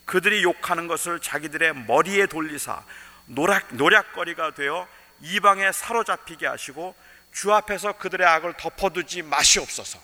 그들이 0.04 0.42
욕하는 0.42 0.88
것을 0.88 1.20
자기들의 1.20 1.74
머리에 1.86 2.26
돌리사 2.26 2.82
노략, 3.26 3.74
노략거리가 3.74 4.54
되어 4.54 4.86
이방에 5.20 5.72
사로잡히게 5.72 6.46
하시고 6.46 6.94
주 7.32 7.52
앞에서 7.52 7.92
그들의 7.94 8.26
악을 8.26 8.54
덮어두지 8.56 9.22
마시옵소서. 9.22 10.00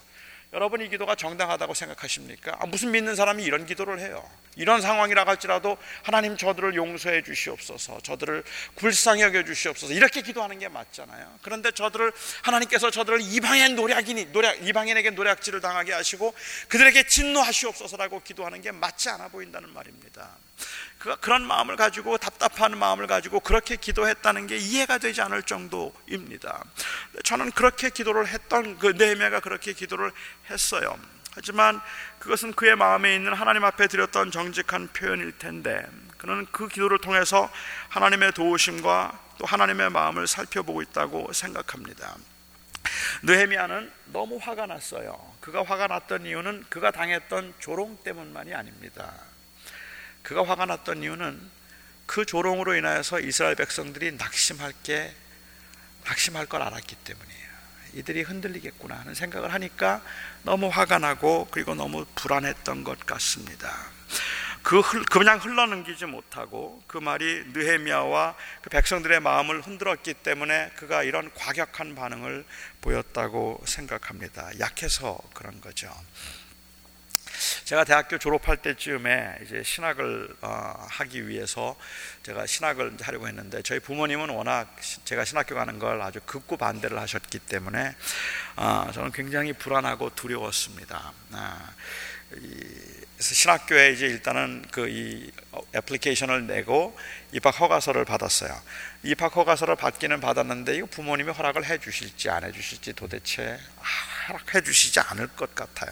여러분 0.54 0.80
이 0.80 0.88
기도가 0.88 1.16
정당하다고 1.16 1.74
생각하십니까? 1.74 2.56
아, 2.60 2.66
무슨 2.66 2.92
믿는 2.92 3.16
사람이 3.16 3.42
이런 3.42 3.66
기도를 3.66 3.98
해요? 3.98 4.24
이런 4.54 4.80
상황이라 4.80 5.24
할지라도 5.26 5.76
하나님 6.04 6.36
저들을 6.36 6.76
용서해 6.76 7.24
주시옵소서, 7.24 8.00
저들을 8.02 8.44
굴상히 8.76 9.22
여겨 9.22 9.44
주시옵소서 9.44 9.92
이렇게 9.92 10.22
기도하는 10.22 10.60
게 10.60 10.68
맞잖아요. 10.68 11.40
그런데 11.42 11.72
저들을 11.72 12.12
하나님께서 12.42 12.92
저들을 12.92 13.20
이방의 13.20 13.70
노략인이 13.70 14.26
노략 14.26 14.64
이방인에게 14.64 15.10
노략질을 15.10 15.60
당하게 15.60 15.92
하시고 15.92 16.32
그들에게 16.68 17.04
진노하시옵소서라고 17.08 18.22
기도하는 18.22 18.60
게 18.60 18.70
맞지 18.70 19.08
않아 19.08 19.28
보인다는 19.28 19.74
말입니다. 19.74 20.30
그, 20.98 21.16
그런 21.16 21.46
마음을 21.46 21.76
가지고 21.76 22.16
답답한 22.18 22.78
마음을 22.78 23.06
가지고 23.06 23.40
그렇게 23.40 23.76
기도했다는 23.76 24.46
게 24.46 24.56
이해가 24.56 24.98
되지 24.98 25.20
않을 25.22 25.42
정도입니다. 25.42 26.64
저는 27.24 27.50
그렇게 27.52 27.90
기도를 27.90 28.26
했던 28.28 28.78
그 28.78 28.86
네헤미야가 28.88 29.40
그렇게 29.40 29.72
기도를 29.72 30.12
했어요. 30.50 30.98
하지만 31.34 31.80
그것은 32.20 32.52
그의 32.52 32.76
마음에 32.76 33.14
있는 33.14 33.34
하나님 33.34 33.64
앞에 33.64 33.88
드렸던 33.88 34.30
정직한 34.30 34.88
표현일 34.88 35.36
텐데 35.38 35.84
그는 36.16 36.46
그 36.52 36.68
기도를 36.68 36.98
통해서 36.98 37.50
하나님의 37.88 38.32
도우심과 38.32 39.20
또 39.38 39.46
하나님의 39.46 39.90
마음을 39.90 40.26
살펴보고 40.26 40.80
있다고 40.80 41.32
생각합니다. 41.32 42.16
느헤미야는 43.24 43.92
너무 44.06 44.38
화가 44.40 44.66
났어요. 44.66 45.34
그가 45.40 45.64
화가 45.64 45.88
났던 45.88 46.24
이유는 46.24 46.66
그가 46.68 46.90
당했던 46.92 47.54
조롱 47.58 47.98
때문만이 48.04 48.54
아닙니다. 48.54 49.12
그가 50.24 50.44
화가 50.44 50.66
났던 50.66 51.02
이유는 51.02 51.40
그 52.06 52.26
조롱으로 52.26 52.74
인하여서 52.74 53.20
이스라엘 53.20 53.54
백성들이 53.54 54.12
낙심할 54.12 54.72
게 54.82 55.14
낙심할 56.04 56.46
걸 56.46 56.62
알았기 56.62 56.96
때문이에요. 56.96 57.44
이들이 57.94 58.22
흔들리겠구나 58.22 58.96
하는 58.96 59.14
생각을 59.14 59.52
하니까 59.52 60.02
너무 60.42 60.68
화가 60.68 60.98
나고 60.98 61.46
그리고 61.50 61.74
너무 61.74 62.04
불안했던 62.16 62.84
것 62.84 62.98
같습니다. 63.06 63.70
그 64.62 64.80
그냥 65.10 65.38
흘러넘기지 65.38 66.06
못하고 66.06 66.82
그 66.86 66.96
말이 66.96 67.44
느헤미야와 67.52 68.34
그 68.62 68.70
백성들의 68.70 69.20
마음을 69.20 69.60
흔들었기 69.60 70.14
때문에 70.14 70.70
그가 70.76 71.02
이런 71.02 71.30
과격한 71.34 71.94
반응을 71.94 72.46
보였다고 72.80 73.62
생각합니다. 73.66 74.58
약해서 74.58 75.18
그런 75.34 75.60
거죠. 75.60 75.94
제가 77.64 77.84
대학교 77.84 78.18
졸업할 78.18 78.58
때쯤에 78.58 79.38
이제 79.44 79.62
신학을 79.62 80.36
어, 80.42 80.86
하기 80.88 81.28
위해서 81.28 81.76
제가 82.22 82.46
신학을 82.46 82.96
하려고 83.00 83.28
했는데 83.28 83.62
저희 83.62 83.80
부모님은 83.80 84.30
워낙 84.30 84.76
제가 85.04 85.24
신학교 85.24 85.54
가는 85.54 85.78
걸 85.78 86.00
아주 86.02 86.20
극구 86.24 86.56
반대를 86.56 86.98
하셨기 87.00 87.38
때문에 87.40 87.94
어, 88.56 88.90
저는 88.92 89.12
굉장히 89.12 89.52
불안하고 89.52 90.14
두려웠습니다. 90.14 91.12
아, 91.32 91.70
신학교에 93.20 93.92
이제 93.92 94.06
일단은 94.06 94.64
그 94.70 94.88
이 94.88 95.30
애플리케이션을 95.74 96.46
내고 96.46 96.96
입학 97.32 97.58
허가서를 97.60 98.04
받았어요. 98.04 98.54
입학 99.02 99.34
허가서를 99.36 99.76
받기는 99.76 100.20
받았는데 100.20 100.76
이거 100.76 100.86
부모님이 100.86 101.32
허락을 101.32 101.64
해 101.64 101.78
주실지 101.78 102.30
안 102.30 102.44
해 102.44 102.52
주실지 102.52 102.92
도대체 102.94 103.58
허락해 104.28 104.62
주시지 104.62 105.00
않을 105.00 105.28
것 105.28 105.54
같아요. 105.54 105.90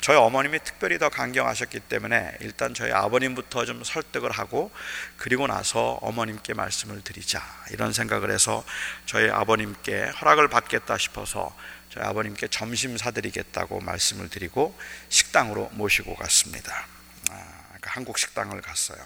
저희 0.00 0.16
어머님이 0.16 0.60
특별히 0.64 0.98
더 0.98 1.08
강경하셨기 1.08 1.80
때문에 1.80 2.36
일단 2.40 2.74
저희 2.74 2.92
아버님부터 2.92 3.64
좀 3.66 3.84
설득을 3.84 4.30
하고 4.30 4.70
그리고 5.16 5.46
나서 5.46 5.98
어머님께 6.02 6.54
말씀을 6.54 7.02
드리자 7.02 7.42
이런 7.70 7.92
생각을 7.92 8.30
해서 8.30 8.64
저희 9.06 9.30
아버님께 9.30 10.06
허락을 10.20 10.48
받겠다 10.48 10.96
싶어서 10.98 11.54
저희 11.90 12.04
아버님께 12.04 12.48
점심 12.48 12.96
사드리겠다고 12.96 13.80
말씀을 13.80 14.28
드리고 14.28 14.78
식당으로 15.08 15.70
모시고 15.72 16.14
갔습니다. 16.14 16.86
아, 17.30 17.62
그러니까 17.66 17.90
한국 17.90 18.18
식당을 18.18 18.60
갔어요. 18.62 18.98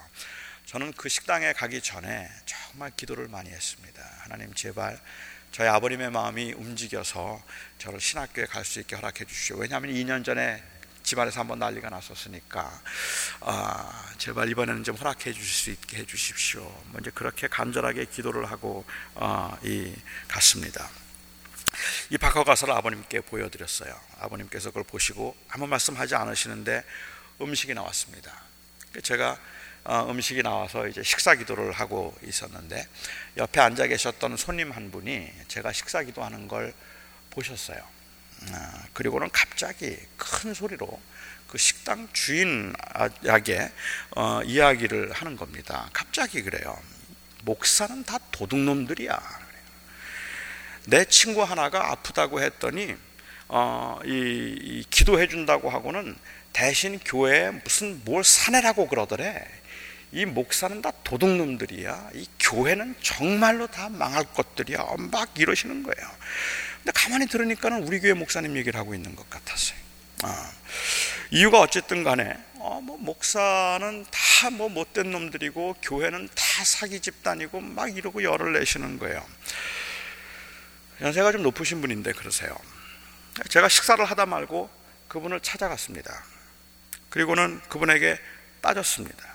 저는 0.67 0.93
그 0.97 1.09
식당에 1.09 1.53
가기 1.53 1.81
전에 1.81 2.29
정말 2.47 2.91
기도를 2.97 3.29
많이 3.29 3.51
했습니다. 3.51 4.03
하나님 4.21 4.53
제발 4.55 4.99
저희 5.55 5.69
아버님의 5.69 6.11
마음이 6.11 6.53
움직여서 6.55 7.41
저를 7.79 8.01
신학교에 8.01 8.45
갈 8.47 8.65
수 8.65 8.81
있게 8.81 8.97
허락해 8.97 9.25
주시오. 9.25 9.59
왜냐하면 9.59 9.95
2년 9.95 10.25
전에 10.25 10.61
집안에서 11.05 11.39
한번 11.39 11.61
난리가 11.61 11.91
났었으니까 11.91 12.83
아, 13.39 14.13
제발 14.19 14.49
이번에는 14.49 14.83
좀 14.83 14.97
허락해 14.97 15.33
주실 15.33 15.47
수 15.47 15.71
있게 15.71 15.99
해 15.99 16.07
주십시오. 16.07 16.85
먼저 16.93 17.13
그렇게 17.13 17.47
간절하게 17.47 18.07
기도를 18.07 18.51
하고 18.51 18.85
어, 19.15 19.57
이 19.63 19.95
갔습니다. 20.27 20.91
이 22.11 22.19
박허가서를 22.19 22.75
아버님께 22.75 23.21
보여드렸어요. 23.21 23.95
아버님께서 24.19 24.71
그걸 24.71 24.83
보시고 24.83 25.37
아무 25.51 25.69
말씀하지 25.69 26.17
않으시는데 26.17 26.83
음식이 27.41 27.75
나왔습니다. 27.75 28.33
제가 29.05 29.31
어, 29.33 29.39
음식이 29.87 30.43
나와서 30.43 30.87
이제 30.89 31.03
식사 31.03 31.35
기도를 31.35 31.73
하고 31.73 32.17
있었는데 32.23 32.87
옆에 33.37 33.61
앉아 33.61 33.87
계셨던 33.87 34.37
손님 34.37 34.71
한 34.71 34.91
분이 34.91 35.31
제가 35.49 35.73
식사 35.73 36.03
기도하는 36.03 36.49
걸 36.49 36.73
보셨어요. 37.31 37.79
아, 38.53 38.85
그리고는 38.93 39.29
갑자기 39.33 39.97
큰 40.17 40.55
소리로 40.55 41.01
그 41.49 41.59
식당 41.59 42.09
주인에게 42.13 43.73
어, 44.17 44.41
이야기를 44.45 45.13
하는 45.13 45.37
겁니다. 45.37 45.89
갑자기 45.93 46.43
그래요. 46.43 46.77
목사는 47.43 48.05
다 48.05 48.19
도둑놈들이야. 48.33 49.45
내 50.87 51.05
친구 51.05 51.43
하나가 51.43 51.93
아프다고 51.93 52.43
했더니 52.43 52.97
어, 53.49 54.01
이, 54.05 54.09
이 54.09 54.85
기도해 54.91 55.29
준다고 55.29 55.71
하고는 55.71 56.17
대신 56.53 56.99
교회에 56.99 57.51
무슨 57.51 58.01
뭘 58.05 58.25
사내라고 58.25 58.89
그러더래. 58.89 59.47
이 60.15 60.25
목사는 60.25 60.81
다 60.81 60.93
도둑놈들이야. 61.03 62.11
이 62.15 62.27
교회는 62.39 62.95
정말로 63.03 63.67
다 63.67 63.89
망할 63.89 64.25
것들이야. 64.33 64.79
막 65.11 65.31
이러시는 65.37 65.83
거예요. 65.83 66.11
근데 66.77 66.93
가만히 66.95 67.27
들으니까는 67.27 67.83
우리 67.83 67.99
교회 67.99 68.13
목사님 68.13 68.57
얘기를 68.57 68.79
하고 68.79 68.95
있는 68.95 69.17
것 69.17 69.29
같았어요. 69.29 69.79
아, 70.23 70.53
이유가 71.33 71.61
어쨌든 71.61 72.05
간에 72.05 72.33
어, 72.55 72.81
뭐 72.81 72.97
목사는 72.97 74.07
다 74.11 74.35
뭐 74.51 74.69
못된 74.69 75.11
놈들이고 75.11 75.77
교회는 75.83 76.29
다 76.35 76.65
사기 76.65 77.01
집단이고 77.01 77.61
막 77.61 77.97
이러고 77.97 78.23
열을 78.23 78.53
내시는 78.53 78.99
거예요. 78.99 79.25
연세가 81.01 81.33
좀 81.33 81.43
높으신 81.43 81.81
분인데 81.81 82.13
그러세요. 82.13 82.55
제가 83.49 83.69
식사를 83.69 84.05
하다 84.05 84.27
말고 84.27 84.71
그분을 85.09 85.41
찾아갔습니다. 85.41 86.25
그리고는 87.09 87.61
그분에게 87.69 88.19
따졌습니다. 88.61 89.34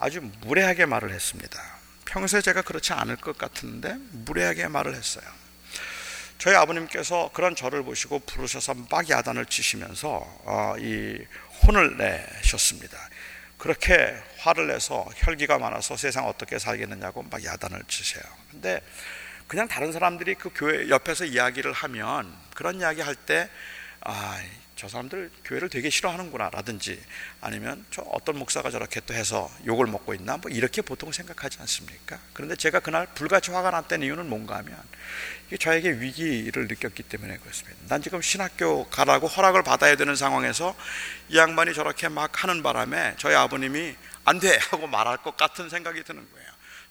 아주 0.00 0.20
무례하게 0.40 0.86
말을 0.86 1.12
했습니다. 1.12 1.60
평소에 2.04 2.40
제가 2.40 2.62
그렇지 2.62 2.92
않을 2.92 3.16
것 3.16 3.36
같은데 3.36 3.96
무례하게 4.12 4.68
말을 4.68 4.94
했어요. 4.94 5.24
저희 6.38 6.54
아버님께서 6.54 7.30
그런 7.34 7.56
저를 7.56 7.82
보시고 7.82 8.20
부르셔서 8.20 8.74
막 8.90 9.10
야단을 9.10 9.46
치시면서 9.46 10.08
어, 10.44 10.74
이 10.78 11.18
혼을 11.62 11.96
내셨습니다. 11.96 12.96
그렇게 13.58 14.16
화를 14.38 14.68
내서 14.68 15.04
혈기가 15.16 15.58
많아서 15.58 15.96
세상 15.96 16.26
어떻게 16.26 16.60
살겠느냐고 16.60 17.24
막 17.24 17.44
야단을 17.44 17.82
치세요. 17.88 18.22
근데 18.52 18.80
그냥 19.48 19.66
다른 19.66 19.92
사람들이 19.92 20.36
그 20.36 20.50
교회 20.54 20.88
옆에서 20.88 21.24
이야기를 21.24 21.72
하면 21.72 22.32
그런 22.54 22.80
이야기 22.80 23.00
할 23.00 23.14
때, 23.14 23.48
아, 24.00 24.38
저 24.78 24.86
사람들 24.86 25.28
교회를 25.44 25.68
되게 25.68 25.90
싫어하는구나 25.90 26.50
라든지 26.50 27.02
아니면 27.40 27.84
저 27.90 28.00
어떤 28.02 28.38
목사가 28.38 28.70
저렇게 28.70 29.00
또 29.00 29.12
해서 29.12 29.50
욕을 29.66 29.86
먹고 29.86 30.14
있나 30.14 30.36
뭐 30.36 30.48
이렇게 30.52 30.82
보통 30.82 31.10
생각하지 31.10 31.58
않습니까? 31.58 32.20
그런데 32.32 32.54
제가 32.54 32.78
그날 32.78 33.08
불같이 33.12 33.50
화가 33.50 33.72
났던 33.72 34.04
이유는 34.04 34.28
뭔가 34.28 34.56
하면 34.58 34.80
이게 35.48 35.56
저에게 35.56 35.90
위기를 35.90 36.68
느꼈기 36.68 37.02
때문에 37.02 37.38
그렇습니다. 37.38 37.76
난 37.88 38.00
지금 38.00 38.22
신학교 38.22 38.88
가라고 38.88 39.26
허락을 39.26 39.64
받아야 39.64 39.96
되는 39.96 40.14
상황에서 40.14 40.76
이 41.28 41.36
양반이 41.36 41.74
저렇게 41.74 42.08
막 42.08 42.44
하는 42.44 42.62
바람에 42.62 43.16
저희 43.18 43.34
아버님이 43.34 43.96
안 44.26 44.38
돼 44.38 44.56
하고 44.70 44.86
말할 44.86 45.16
것 45.16 45.36
같은 45.36 45.68
생각이 45.68 46.04
드는 46.04 46.24
거예요. 46.32 46.47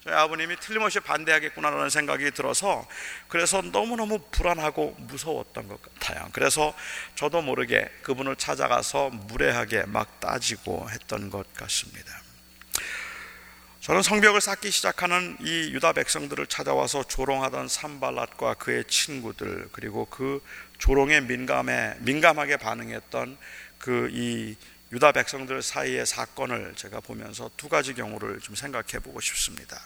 저희 0.07 0.15
아버님이 0.15 0.55
틀림없이 0.61 1.01
반대하겠구나라는 1.01 1.89
생각이 1.89 2.31
들어서 2.31 2.87
그래서 3.27 3.61
너무너무 3.61 4.19
불안하고 4.31 4.95
무서웠던 4.99 5.67
것 5.67 5.81
같아요. 5.81 6.29
그래서 6.31 6.73
저도 7.15 7.41
모르게 7.41 7.89
그분을 8.03 8.37
찾아가서 8.37 9.09
무례하게 9.09 9.83
막 9.87 10.21
따지고 10.21 10.89
했던 10.89 11.29
것 11.29 11.53
같습니다. 11.53 12.21
저는 13.81 14.01
성벽을 14.01 14.39
쌓기 14.39 14.71
시작하는 14.71 15.37
이 15.41 15.73
유다 15.73 15.91
백성들을 15.93 16.47
찾아와서 16.47 17.03
조롱하던 17.03 17.67
산발랏과 17.67 18.57
그의 18.59 18.85
친구들 18.85 19.67
그리고 19.73 20.05
그 20.05 20.41
조롱에 20.77 21.21
민감해 21.21 21.95
민감하게 21.99 22.57
반응했던 22.57 23.37
그 23.77 24.09
이 24.13 24.55
유다 24.91 25.11
백성들 25.11 25.61
사이의 25.61 26.05
사건을 26.05 26.73
제가 26.75 27.01
보면서 27.01 27.51
두 27.57 27.67
가지 27.67 27.93
경우를 27.93 28.39
좀 28.39 28.55
생각해 28.55 28.99
보고 29.03 29.19
싶습니다. 29.19 29.79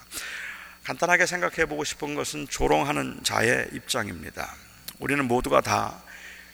간단하게 0.84 1.26
생각해 1.26 1.66
보고 1.66 1.84
싶은 1.84 2.14
것은 2.14 2.48
조롱하는 2.48 3.22
자의 3.24 3.68
입장입니다. 3.74 4.54
우리는 5.00 5.26
모두가 5.26 5.62
다 5.62 6.04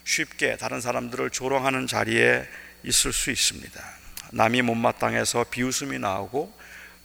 쉽게 0.05 0.55
다른 0.55 0.79
사람들을 0.79 1.29
조롱하는 1.31 1.88
자리에 1.88 2.47
있을 2.83 3.12
수 3.12 3.31
있습니다. 3.31 3.83
남이 4.31 4.62
못마땅해서 4.62 5.45
비웃음이 5.45 5.99
나오고 5.99 6.57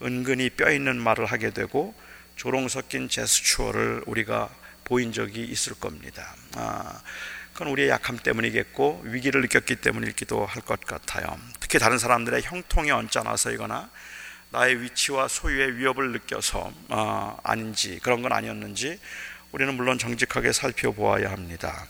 은근히 0.02 0.50
뼈 0.50 0.70
있는 0.70 0.96
말을 1.00 1.26
하게 1.26 1.50
되고 1.50 1.94
조롱 2.36 2.68
섞인 2.68 3.08
제스처를 3.08 4.04
우리가 4.06 4.48
보인 4.84 5.12
적이 5.12 5.44
있을 5.44 5.74
겁니다. 5.74 6.34
아, 6.54 7.00
그건 7.52 7.68
우리의 7.68 7.90
약함 7.90 8.18
때문이겠고 8.18 9.02
위기를 9.04 9.42
느꼈기 9.42 9.76
때문이기도 9.76 10.46
할 10.46 10.62
것 10.62 10.80
같아요. 10.80 11.38
특히 11.60 11.78
다른 11.78 11.98
사람들의 11.98 12.42
형통에 12.42 12.90
얹혀나서이거나 12.90 13.90
나의 14.50 14.80
위치와 14.82 15.28
소유의 15.28 15.76
위협을 15.76 16.12
느껴서 16.12 16.72
어, 16.88 17.38
아닌지 17.42 17.98
그런 18.02 18.22
건 18.22 18.32
아니었는지 18.32 18.98
우리는 19.52 19.74
물론 19.74 19.98
정직하게 19.98 20.52
살펴보아야 20.52 21.30
합니다. 21.30 21.86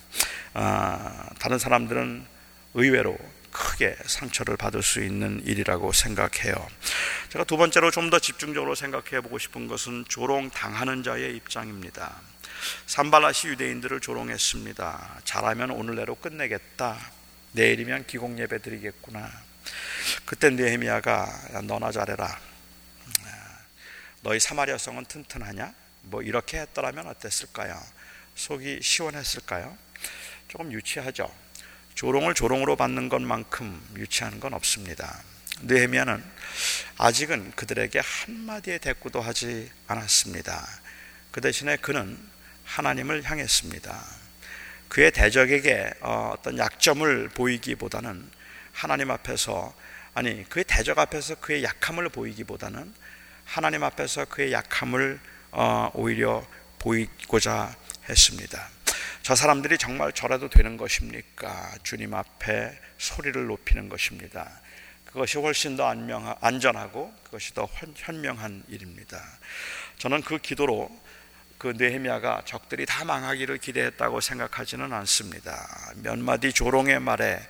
아, 0.55 1.29
다른 1.39 1.59
사람들은 1.59 2.27
의외로 2.75 3.17
크게 3.51 3.97
상처를 4.07 4.57
받을 4.57 4.83
수 4.83 5.03
있는 5.03 5.43
일이라고 5.45 5.93
생각해요. 5.93 6.55
제가 7.29 7.45
두 7.45 7.57
번째로 7.57 7.91
좀 7.91 8.11
더 8.11 8.19
집중적으로 8.19 8.75
생각해 8.75 9.21
보고 9.23 9.39
싶은 9.39 9.69
것은 9.69 10.05
조롱 10.09 10.51
당하는 10.51 11.03
자의 11.03 11.37
입장입니다. 11.37 12.21
산발라시 12.87 13.49
유대인들을 13.49 14.01
조롱했습니다. 14.01 15.21
잘하면 15.25 15.71
오늘 15.71 15.97
내로 15.97 16.15
끝내겠다. 16.15 16.99
내일이면 17.53 18.07
기공 18.07 18.39
예배 18.39 18.63
드리겠구나. 18.63 19.31
그때 20.25 20.51
느헤미야가 20.51 21.63
너나 21.65 21.93
잘해라. 21.93 22.39
너희 24.23 24.39
사마리아 24.39 24.79
성은 24.79 25.05
튼튼하냐? 25.07 25.75
뭐 26.03 26.23
이렇게 26.23 26.61
했더라면 26.61 27.09
어땠을까요? 27.09 27.81
속이 28.35 28.81
시원했을까요? 28.83 29.77
조금 30.49 30.73
유치하죠. 30.73 31.33
조롱을 31.95 32.35
조롱으로 32.35 32.77
받는 32.77 33.09
것만큼 33.09 33.95
유치한 33.97 34.41
건 34.41 34.55
없습니다. 34.55 35.23
느헤미야는 35.63 36.25
아직은 36.99 37.53
그들에게 37.53 38.01
한마디의 38.01 38.79
대꾸도 38.79 39.21
하지 39.21 39.71
않았습니다. 39.87 40.67
그 41.31 41.41
대신에 41.41 41.77
그는 41.77 42.19
하나님을 42.65 43.23
향했습니다. 43.25 44.23
그의 44.89 45.11
대적에게 45.11 45.91
어, 46.01 46.35
어떤 46.35 46.59
약점을 46.59 47.29
보이기보다는 47.31 48.29
하나님 48.73 49.11
앞에서 49.11 49.75
아니 50.15 50.49
그의 50.49 50.65
대적 50.65 50.99
앞에서 50.99 51.37
그의 51.37 51.65
약함을 51.65 52.11
보이기보다는 52.11 52.93
하나님 53.45 53.83
앞에서 53.85 54.27
그의 54.27 54.53
약함을 54.53 55.19
어, 55.53 55.91
오히려 55.95 56.47
보이고자 56.79 57.75
했습니다. 58.09 58.69
저 59.23 59.35
사람들이 59.35 59.79
정말 59.79 60.13
저래도 60.13 60.51
되는 60.51 60.77
것입니까? 60.77 61.79
주님 61.83 62.13
앞에 62.13 62.79
소리를 62.99 63.47
높이는 63.47 63.89
것입니다. 63.89 64.51
그것이 65.07 65.39
훨씬 65.39 65.77
더 65.77 65.87
안전하고 66.41 67.15
그것이 67.25 67.55
더 67.55 67.69
현명한 67.95 68.65
일입니다. 68.69 69.23
저는 69.99 70.23
그 70.23 70.39
기도로 70.39 70.91
그 71.63 71.73
느헤미야가 71.77 72.43
적들이 72.45 72.87
다 72.87 73.05
망하기를 73.05 73.59
기대했다고 73.59 74.21
생각하지는 74.21 74.93
않습니다. 74.93 75.93
몇 75.95 76.19
마디 76.19 76.53
조롱의 76.53 76.99
말에 76.99 77.41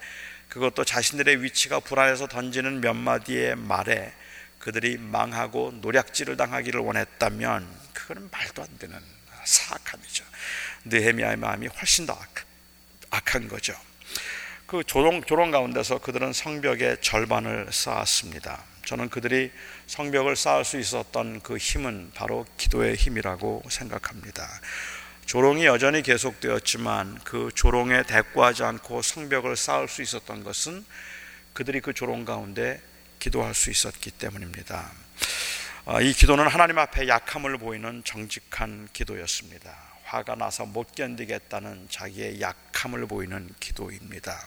그것도 0.50 0.84
자신들의 0.84 1.42
위치가 1.42 1.80
불안해서 1.80 2.26
던지는 2.26 2.82
몇 2.82 2.92
마디의 2.92 3.56
말에 3.56 4.12
그들이 4.58 4.98
망하고 4.98 5.78
노략질을 5.80 6.36
당하기를 6.36 6.78
원했다면 6.78 7.66
그거는 7.94 8.28
말도 8.30 8.62
안 8.62 8.68
되는 8.76 9.00
사악함이죠. 9.44 10.26
느헤미야의 10.84 11.38
마음이 11.38 11.68
훨씬 11.68 12.04
더 12.04 12.12
악, 13.08 13.34
한 13.34 13.48
거죠. 13.48 13.74
그 14.72 14.82
조롱 14.82 15.22
조롱 15.24 15.50
가운데서 15.50 15.98
그들은 15.98 16.32
성벽의 16.32 17.02
절반을 17.02 17.68
쌓았습니다. 17.70 18.64
저는 18.86 19.10
그들이 19.10 19.52
성벽을 19.86 20.34
쌓을 20.34 20.64
수 20.64 20.78
있었던 20.78 21.42
그 21.42 21.58
힘은 21.58 22.10
바로 22.14 22.46
기도의 22.56 22.94
힘이라고 22.94 23.64
생각합니다. 23.68 24.48
조롱이 25.26 25.66
여전히 25.66 26.00
계속되었지만 26.00 27.20
그 27.22 27.50
조롱에 27.54 28.04
대꾸하지 28.04 28.64
않고 28.64 29.02
성벽을 29.02 29.56
쌓을 29.56 29.88
수 29.88 30.00
있었던 30.00 30.42
것은 30.42 30.86
그들이 31.52 31.82
그 31.82 31.92
조롱 31.92 32.24
가운데 32.24 32.80
기도할 33.18 33.52
수 33.52 33.70
있었기 33.70 34.12
때문입니다. 34.12 34.90
아, 35.84 36.00
이 36.00 36.14
기도는 36.14 36.48
하나님 36.48 36.78
앞에 36.78 37.08
약함을 37.08 37.58
보이는 37.58 38.02
정직한 38.06 38.88
기도였습니다. 38.94 39.91
화가 40.12 40.34
나서 40.34 40.66
못 40.66 40.94
견디겠다는 40.94 41.86
자기의 41.88 42.42
약함을 42.42 43.06
보이는 43.06 43.48
기도입니다. 43.58 44.46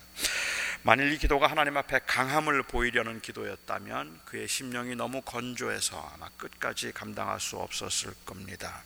만일 0.84 1.12
이 1.12 1.18
기도가 1.18 1.48
하나님 1.48 1.76
앞에 1.76 2.02
강함을 2.06 2.62
보이려는 2.64 3.20
기도였다면 3.20 4.20
그의 4.26 4.48
심령이 4.48 4.96
너무 4.96 5.22
건조해서 5.22 6.12
아마 6.14 6.30
끝까지 6.38 6.92
감당할 6.92 7.40
수 7.40 7.58
없었을 7.58 8.14
겁니다. 8.28 8.84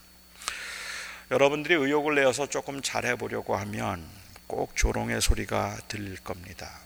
여러분들이 1.32 1.74
의욕을 1.74 2.16
내어서 2.16 2.48
조금 2.48 2.82
잘해보려고 2.82 3.58
하면 3.58 4.08
꼭 4.48 4.74
조롱의 4.78 5.20
소리가 5.20 5.78
들릴 5.90 6.16
겁니다. 6.16 6.80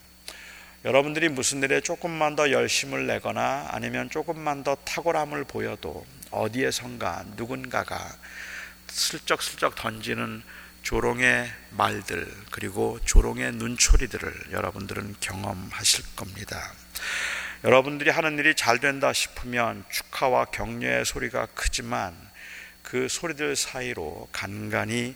여러분들이 0.86 1.30
무슨 1.30 1.62
일에 1.62 1.82
조금만 1.82 2.36
더 2.36 2.50
열심을 2.50 3.06
내거나 3.06 3.68
아니면 3.70 4.10
조금만 4.10 4.64
더 4.64 4.74
탁월함을 4.74 5.44
보여도 5.44 6.04
어디에선가 6.32 7.26
누군가가 7.38 8.18
슬쩍슬쩍 8.94 9.76
던지는 9.76 10.44
조롱의 10.84 11.52
말들 11.72 12.32
그리고 12.52 13.00
조롱의 13.06 13.54
눈초리들을 13.54 14.52
여러분들은 14.52 15.16
경험하실 15.20 16.16
겁니다. 16.16 16.74
여러분들이 17.64 18.12
하는 18.12 18.38
일이 18.38 18.54
잘 18.56 18.80
된다 18.80 19.12
싶으면 19.12 19.84
축하와 19.90 20.46
격려의 20.46 21.06
소리가 21.06 21.48
크지만 21.56 22.16
그 22.84 23.08
소리들 23.10 23.56
사이로 23.56 24.28
간간히 24.32 25.16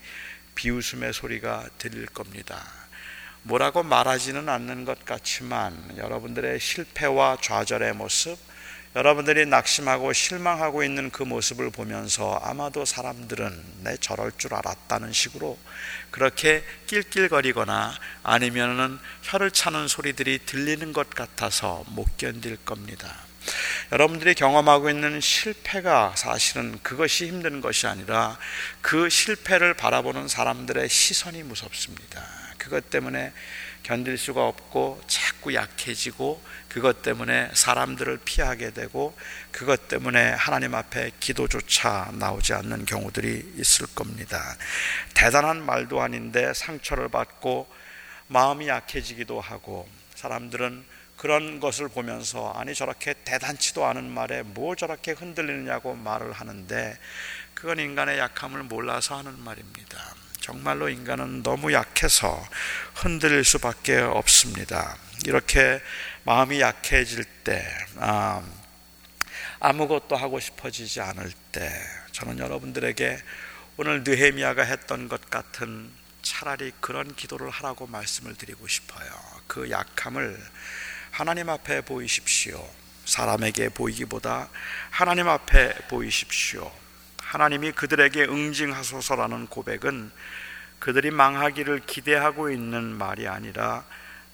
비웃음의 0.56 1.13
소리가 1.13 1.70
들릴 1.78 2.08
겁니다. 2.08 2.66
뭐라고 3.44 3.84
말하지는 3.84 4.50
않는 4.50 4.86
것 4.86 5.06
같지만 5.06 5.98
여러분들의 5.98 6.60
실패와 6.60 7.38
좌절의 7.42 7.94
모습, 7.94 8.40
여러분들이 8.98 9.46
낙심하고 9.46 10.12
실망하고 10.12 10.84
있는 10.84 11.12
그 11.12 11.22
모습을 11.22 11.70
보면서 11.70 12.42
아마도 12.44 12.84
사람들은 12.84 13.64
내 13.84 13.96
저럴 13.98 14.32
줄 14.40 14.56
알았다는 14.56 15.14
식으로 15.14 15.56
그렇게 16.10 16.64
낄낄거리거나 16.88 17.94
아니면은 18.24 18.98
혀를 19.22 19.52
차는 19.52 19.88
소리들이 19.88 20.40
들리는 20.48 20.94
것 20.94 21.12
같아서 21.12 21.84
못 21.90 22.18
견딜 22.18 22.58
겁니다. 22.58 23.14
여러분들이 23.92 24.34
경험하고 24.34 24.90
있는 24.90 25.22
실패가 25.22 26.16
사실은 26.18 26.80
그것이 26.82 27.28
힘든 27.28 27.62
것이 27.62 27.86
아니라 27.86 28.40
그 28.82 29.10
실패를 29.10 29.76
바라보는 29.76 30.28
사람들의 30.28 30.90
시선이 30.90 31.44
무섭습니다. 31.44 32.26
그것 32.58 32.90
때문에 32.90 33.32
견딜 33.88 34.17
수가 34.17 34.45
없고 34.45 35.02
자꾸 35.08 35.54
약해지고 35.54 36.43
그것 36.67 37.04
때문에 37.04 37.50
사람들을 37.54 38.19
피하게 38.26 38.71
되고 38.71 39.17
그것 39.50 39.88
때문에 39.88 40.32
하나님 40.32 40.76
앞에 40.76 41.12
기도조차 41.21 42.12
나오지 42.12 42.52
않는 42.52 42.86
경우들이 42.86 43.54
있을 43.56 43.88
겁니다. 43.95 44.58
대단한 45.13 45.65
말도 45.65 46.02
아닌데 46.02 46.52
상처를 46.54 47.08
받고 47.08 47.65
마음이 48.28 48.67
약해지기도 48.67 49.39
하고 49.39 49.88
사람들은 50.15 50.84
그런 51.15 51.62
것을 51.62 51.88
보면서 51.88 52.52
아니 52.58 52.76
저렇게 52.76 53.13
대단치도 53.23 53.86
않은 53.86 54.12
말에 54.12 54.43
뭐 54.43 54.76
저렇게 54.76 55.13
흔들리느냐고 55.13 55.95
말을 55.95 56.34
하는데 56.34 56.97
그건 57.54 57.80
인간의 57.80 58.19
약함을 58.19 58.63
몰라서 58.63 59.15
하는 59.15 59.39
말입니다. 59.39 60.27
정말로 60.48 60.88
인간은 60.88 61.44
너무 61.44 61.74
약해서 61.74 62.42
흔들릴 62.94 63.44
수밖에 63.44 63.98
없습니다. 63.98 64.96
이렇게 65.26 65.82
마음이 66.24 66.62
약해질 66.62 67.26
때, 67.44 67.68
아, 67.98 68.42
아무것도 69.60 70.16
하고 70.16 70.40
싶어지지 70.40 71.02
않을 71.02 71.34
때, 71.52 71.70
저는 72.14 72.40
여러분들에게 72.40 73.22
오늘 73.76 74.06
느헤미야가 74.06 74.64
했던 74.64 75.10
것 75.10 75.30
같은 75.30 75.92
차라리 76.22 76.72
그런 76.80 77.14
기도를 77.14 77.50
하라고 77.50 77.86
말씀을 77.86 78.36
드리고 78.36 78.70
싶어요. 78.70 79.10
그 79.48 79.70
약함을 79.70 80.42
하나님 81.12 81.50
앞에 81.50 81.82
보이십시오. 81.82 82.66
사람에게 83.04 83.68
보이기보다 83.68 84.48
하나님 84.92 85.28
앞에 85.28 85.74
보이십시오. 85.90 86.72
하나님이 87.28 87.74
그들에게 87.74 88.24
응징하소서라는 88.24 89.48
고백은 89.48 90.12
그들이 90.80 91.12
망하기를 91.12 91.82
기대하고 91.86 92.50
있는 92.50 92.84
말이 92.98 93.28
아니라 93.28 93.84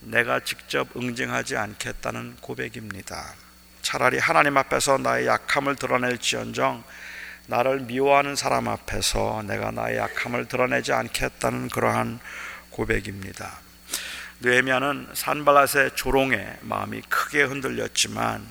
내가 0.01 0.39
직접 0.41 0.95
응징하지 0.95 1.57
않겠다는 1.57 2.37
고백입니다. 2.39 3.33
차라리 3.81 4.19
하나님 4.19 4.57
앞에서 4.57 4.99
나의 4.99 5.25
약함을 5.25 5.75
드러낼지언정 5.75 6.83
나를 7.47 7.79
미워하는 7.79 8.35
사람 8.35 8.67
앞에서 8.67 9.41
내가 9.47 9.71
나의 9.71 9.97
약함을 9.97 10.45
드러내지 10.45 10.93
않겠다는 10.93 11.69
그러한 11.69 12.19
고백입니다. 12.69 13.59
느헤미야는 14.41 15.07
산발랏의 15.13 15.95
조롱에 15.95 16.57
마음이 16.61 17.01
크게 17.09 17.41
흔들렸지만 17.41 18.47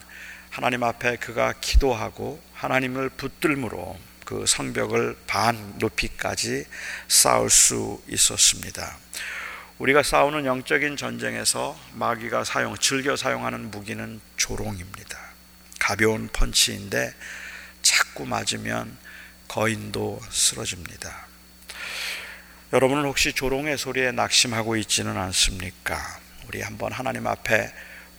하나님 0.50 0.82
앞에 0.82 1.16
그가 1.16 1.54
기도하고 1.60 2.42
하나님을 2.54 3.08
붙들므로 3.10 3.96
그 4.32 4.46
성벽을 4.46 5.14
반 5.26 5.74
높이까지 5.76 6.64
쌓을 7.06 7.50
수 7.50 8.02
있었습니다. 8.08 8.96
우리가 9.76 10.02
싸우는 10.02 10.46
영적인 10.46 10.96
전쟁에서 10.96 11.78
마귀가 11.92 12.44
사용, 12.44 12.74
즐겨 12.78 13.14
사용하는 13.14 13.70
무기는 13.70 14.22
조롱입니다. 14.38 15.18
가벼운 15.78 16.30
펀치인데 16.32 17.12
자꾸 17.82 18.24
맞으면 18.24 18.96
거인도 19.48 20.18
쓰러집니다. 20.30 21.26
여러분은 22.72 23.04
혹시 23.04 23.34
조롱의 23.34 23.76
소리에 23.76 24.12
낙심하고 24.12 24.76
있지는 24.76 25.18
않습니까? 25.18 26.20
우리 26.48 26.62
한번 26.62 26.90
하나님 26.92 27.26
앞에 27.26 27.70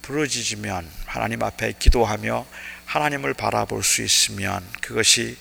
부르짖으면 0.03 0.87
하나님 1.07 1.41
앞에 1.41 1.73
기도하며 1.79 2.45
하나님을 2.85 3.33
바라볼 3.33 3.81
수 3.81 4.03
있으면 4.03 4.63
그것이 4.79 5.37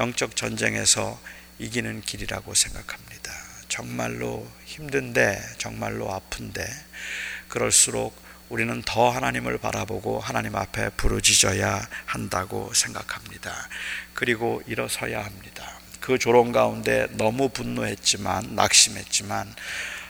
영적 0.00 0.34
전쟁에서 0.34 1.20
이기는 1.58 2.00
길이라고 2.00 2.54
생각합니다. 2.54 3.32
정말로 3.68 4.50
힘든데, 4.64 5.38
정말로 5.58 6.10
아픈데, 6.10 6.66
그럴수록 7.48 8.16
우리는 8.48 8.80
더 8.86 9.10
하나님을 9.10 9.58
바라보고 9.58 10.18
하나님 10.18 10.56
앞에 10.56 10.88
부르짖어야 10.96 11.86
한다고 12.06 12.72
생각합니다. 12.72 13.68
그리고 14.14 14.62
일어서야 14.66 15.22
합니다. 15.22 15.78
그 16.00 16.18
조롱 16.18 16.52
가운데 16.52 17.06
너무 17.10 17.50
분노했지만, 17.50 18.54
낙심했지만, 18.54 19.54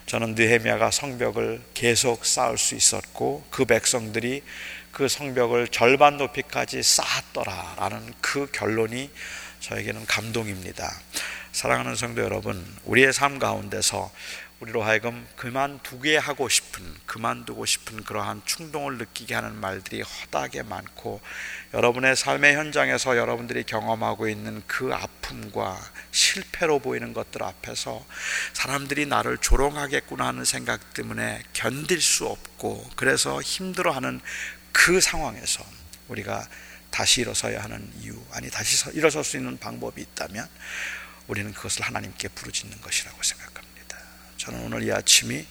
저는 0.06 0.36
느헤미야가 0.36 0.92
성벽을 0.92 1.62
계속 1.74 2.24
쌓을 2.24 2.58
수 2.58 2.76
있었고 2.76 3.44
그 3.50 3.64
백성들이 3.64 4.42
그 4.90 5.08
성벽을 5.08 5.68
절반 5.68 6.16
높이까지 6.16 6.82
쌓았더라라는 6.82 8.14
그 8.20 8.48
결론이 8.50 9.10
저에게는 9.70 10.04
감동입니다. 10.06 10.92
사랑하는 11.52 11.94
성도 11.94 12.22
여러분, 12.22 12.66
우리의 12.86 13.12
삶 13.12 13.38
가운데서 13.38 14.10
우리로 14.58 14.82
하여금 14.82 15.26
그만두게 15.36 16.16
하고 16.16 16.48
싶은, 16.48 16.82
그만두고 17.06 17.64
싶은 17.66 18.02
그러한 18.02 18.42
충동을 18.44 18.98
느끼게 18.98 19.32
하는 19.32 19.54
말들이 19.54 20.02
허다하게 20.02 20.64
많고, 20.64 21.20
여러분의 21.72 22.16
삶의 22.16 22.56
현장에서 22.56 23.16
여러분들이 23.16 23.62
경험하고 23.62 24.28
있는 24.28 24.60
그 24.66 24.92
아픔과 24.92 25.80
실패로 26.10 26.80
보이는 26.80 27.12
것들 27.12 27.44
앞에서 27.44 28.04
사람들이 28.52 29.06
나를 29.06 29.38
조롱하겠구나 29.38 30.26
하는 30.26 30.44
생각 30.44 30.94
때문에 30.94 31.44
견딜 31.52 32.02
수 32.02 32.26
없고, 32.26 32.90
그래서 32.96 33.40
힘들어하는 33.40 34.20
그 34.72 35.00
상황에서 35.00 35.64
우리가 36.08 36.44
다시 36.90 37.20
일어서야 37.22 37.62
하는 37.62 37.90
이유, 38.00 38.20
아니 38.32 38.50
다시 38.50 38.90
일어설 38.92 39.24
수 39.24 39.36
있는 39.36 39.58
방법이 39.58 40.00
있다면 40.02 40.48
우리는 41.28 41.52
그것을 41.52 41.82
하나님께 41.82 42.28
부르짖는 42.28 42.80
것이라고 42.80 43.22
생각합니다. 43.22 43.98
저는 44.36 44.60
오늘 44.62 44.82
이 44.82 44.92
아침이 44.92 45.46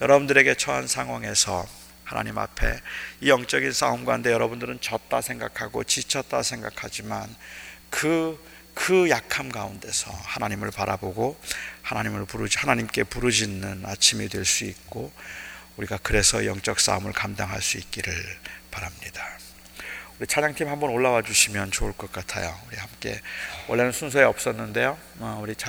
여러분들에게 0.00 0.54
처한 0.54 0.86
상황에서 0.86 1.68
하나님 2.04 2.38
앞에 2.38 2.80
이 3.20 3.28
영적인 3.28 3.72
싸움 3.72 4.04
가운데 4.04 4.32
여러분들은 4.32 4.80
졌다 4.80 5.20
생각하고 5.20 5.84
지쳤다 5.84 6.42
생각하지만 6.42 7.34
그, 7.90 8.42
그 8.74 9.10
약함 9.10 9.50
가운데서 9.50 10.10
하나님을 10.10 10.70
바라보고 10.70 11.38
하나님을 11.82 12.24
부르지, 12.24 12.58
하나님께 12.58 13.04
부르짖는 13.04 13.84
아침이 13.84 14.28
될 14.28 14.44
수 14.44 14.64
있고 14.64 15.12
우리가 15.76 15.98
그래서 16.02 16.44
영적 16.46 16.80
싸움을 16.80 17.12
감당할 17.12 17.62
수 17.62 17.78
있기를 17.78 18.12
바랍니다. 18.70 19.39
우리 20.20 20.26
찬양팀 20.26 20.68
한번 20.68 20.90
올라와 20.90 21.22
주시면 21.22 21.70
좋을 21.70 21.94
것 21.94 22.12
같아요. 22.12 22.54
우리 22.68 22.76
함께 22.76 23.18
원래는 23.68 23.90
순서에 23.90 24.22
없었는데요. 24.24 24.98
어, 25.18 25.40
우리 25.42 25.56
찬 25.56 25.68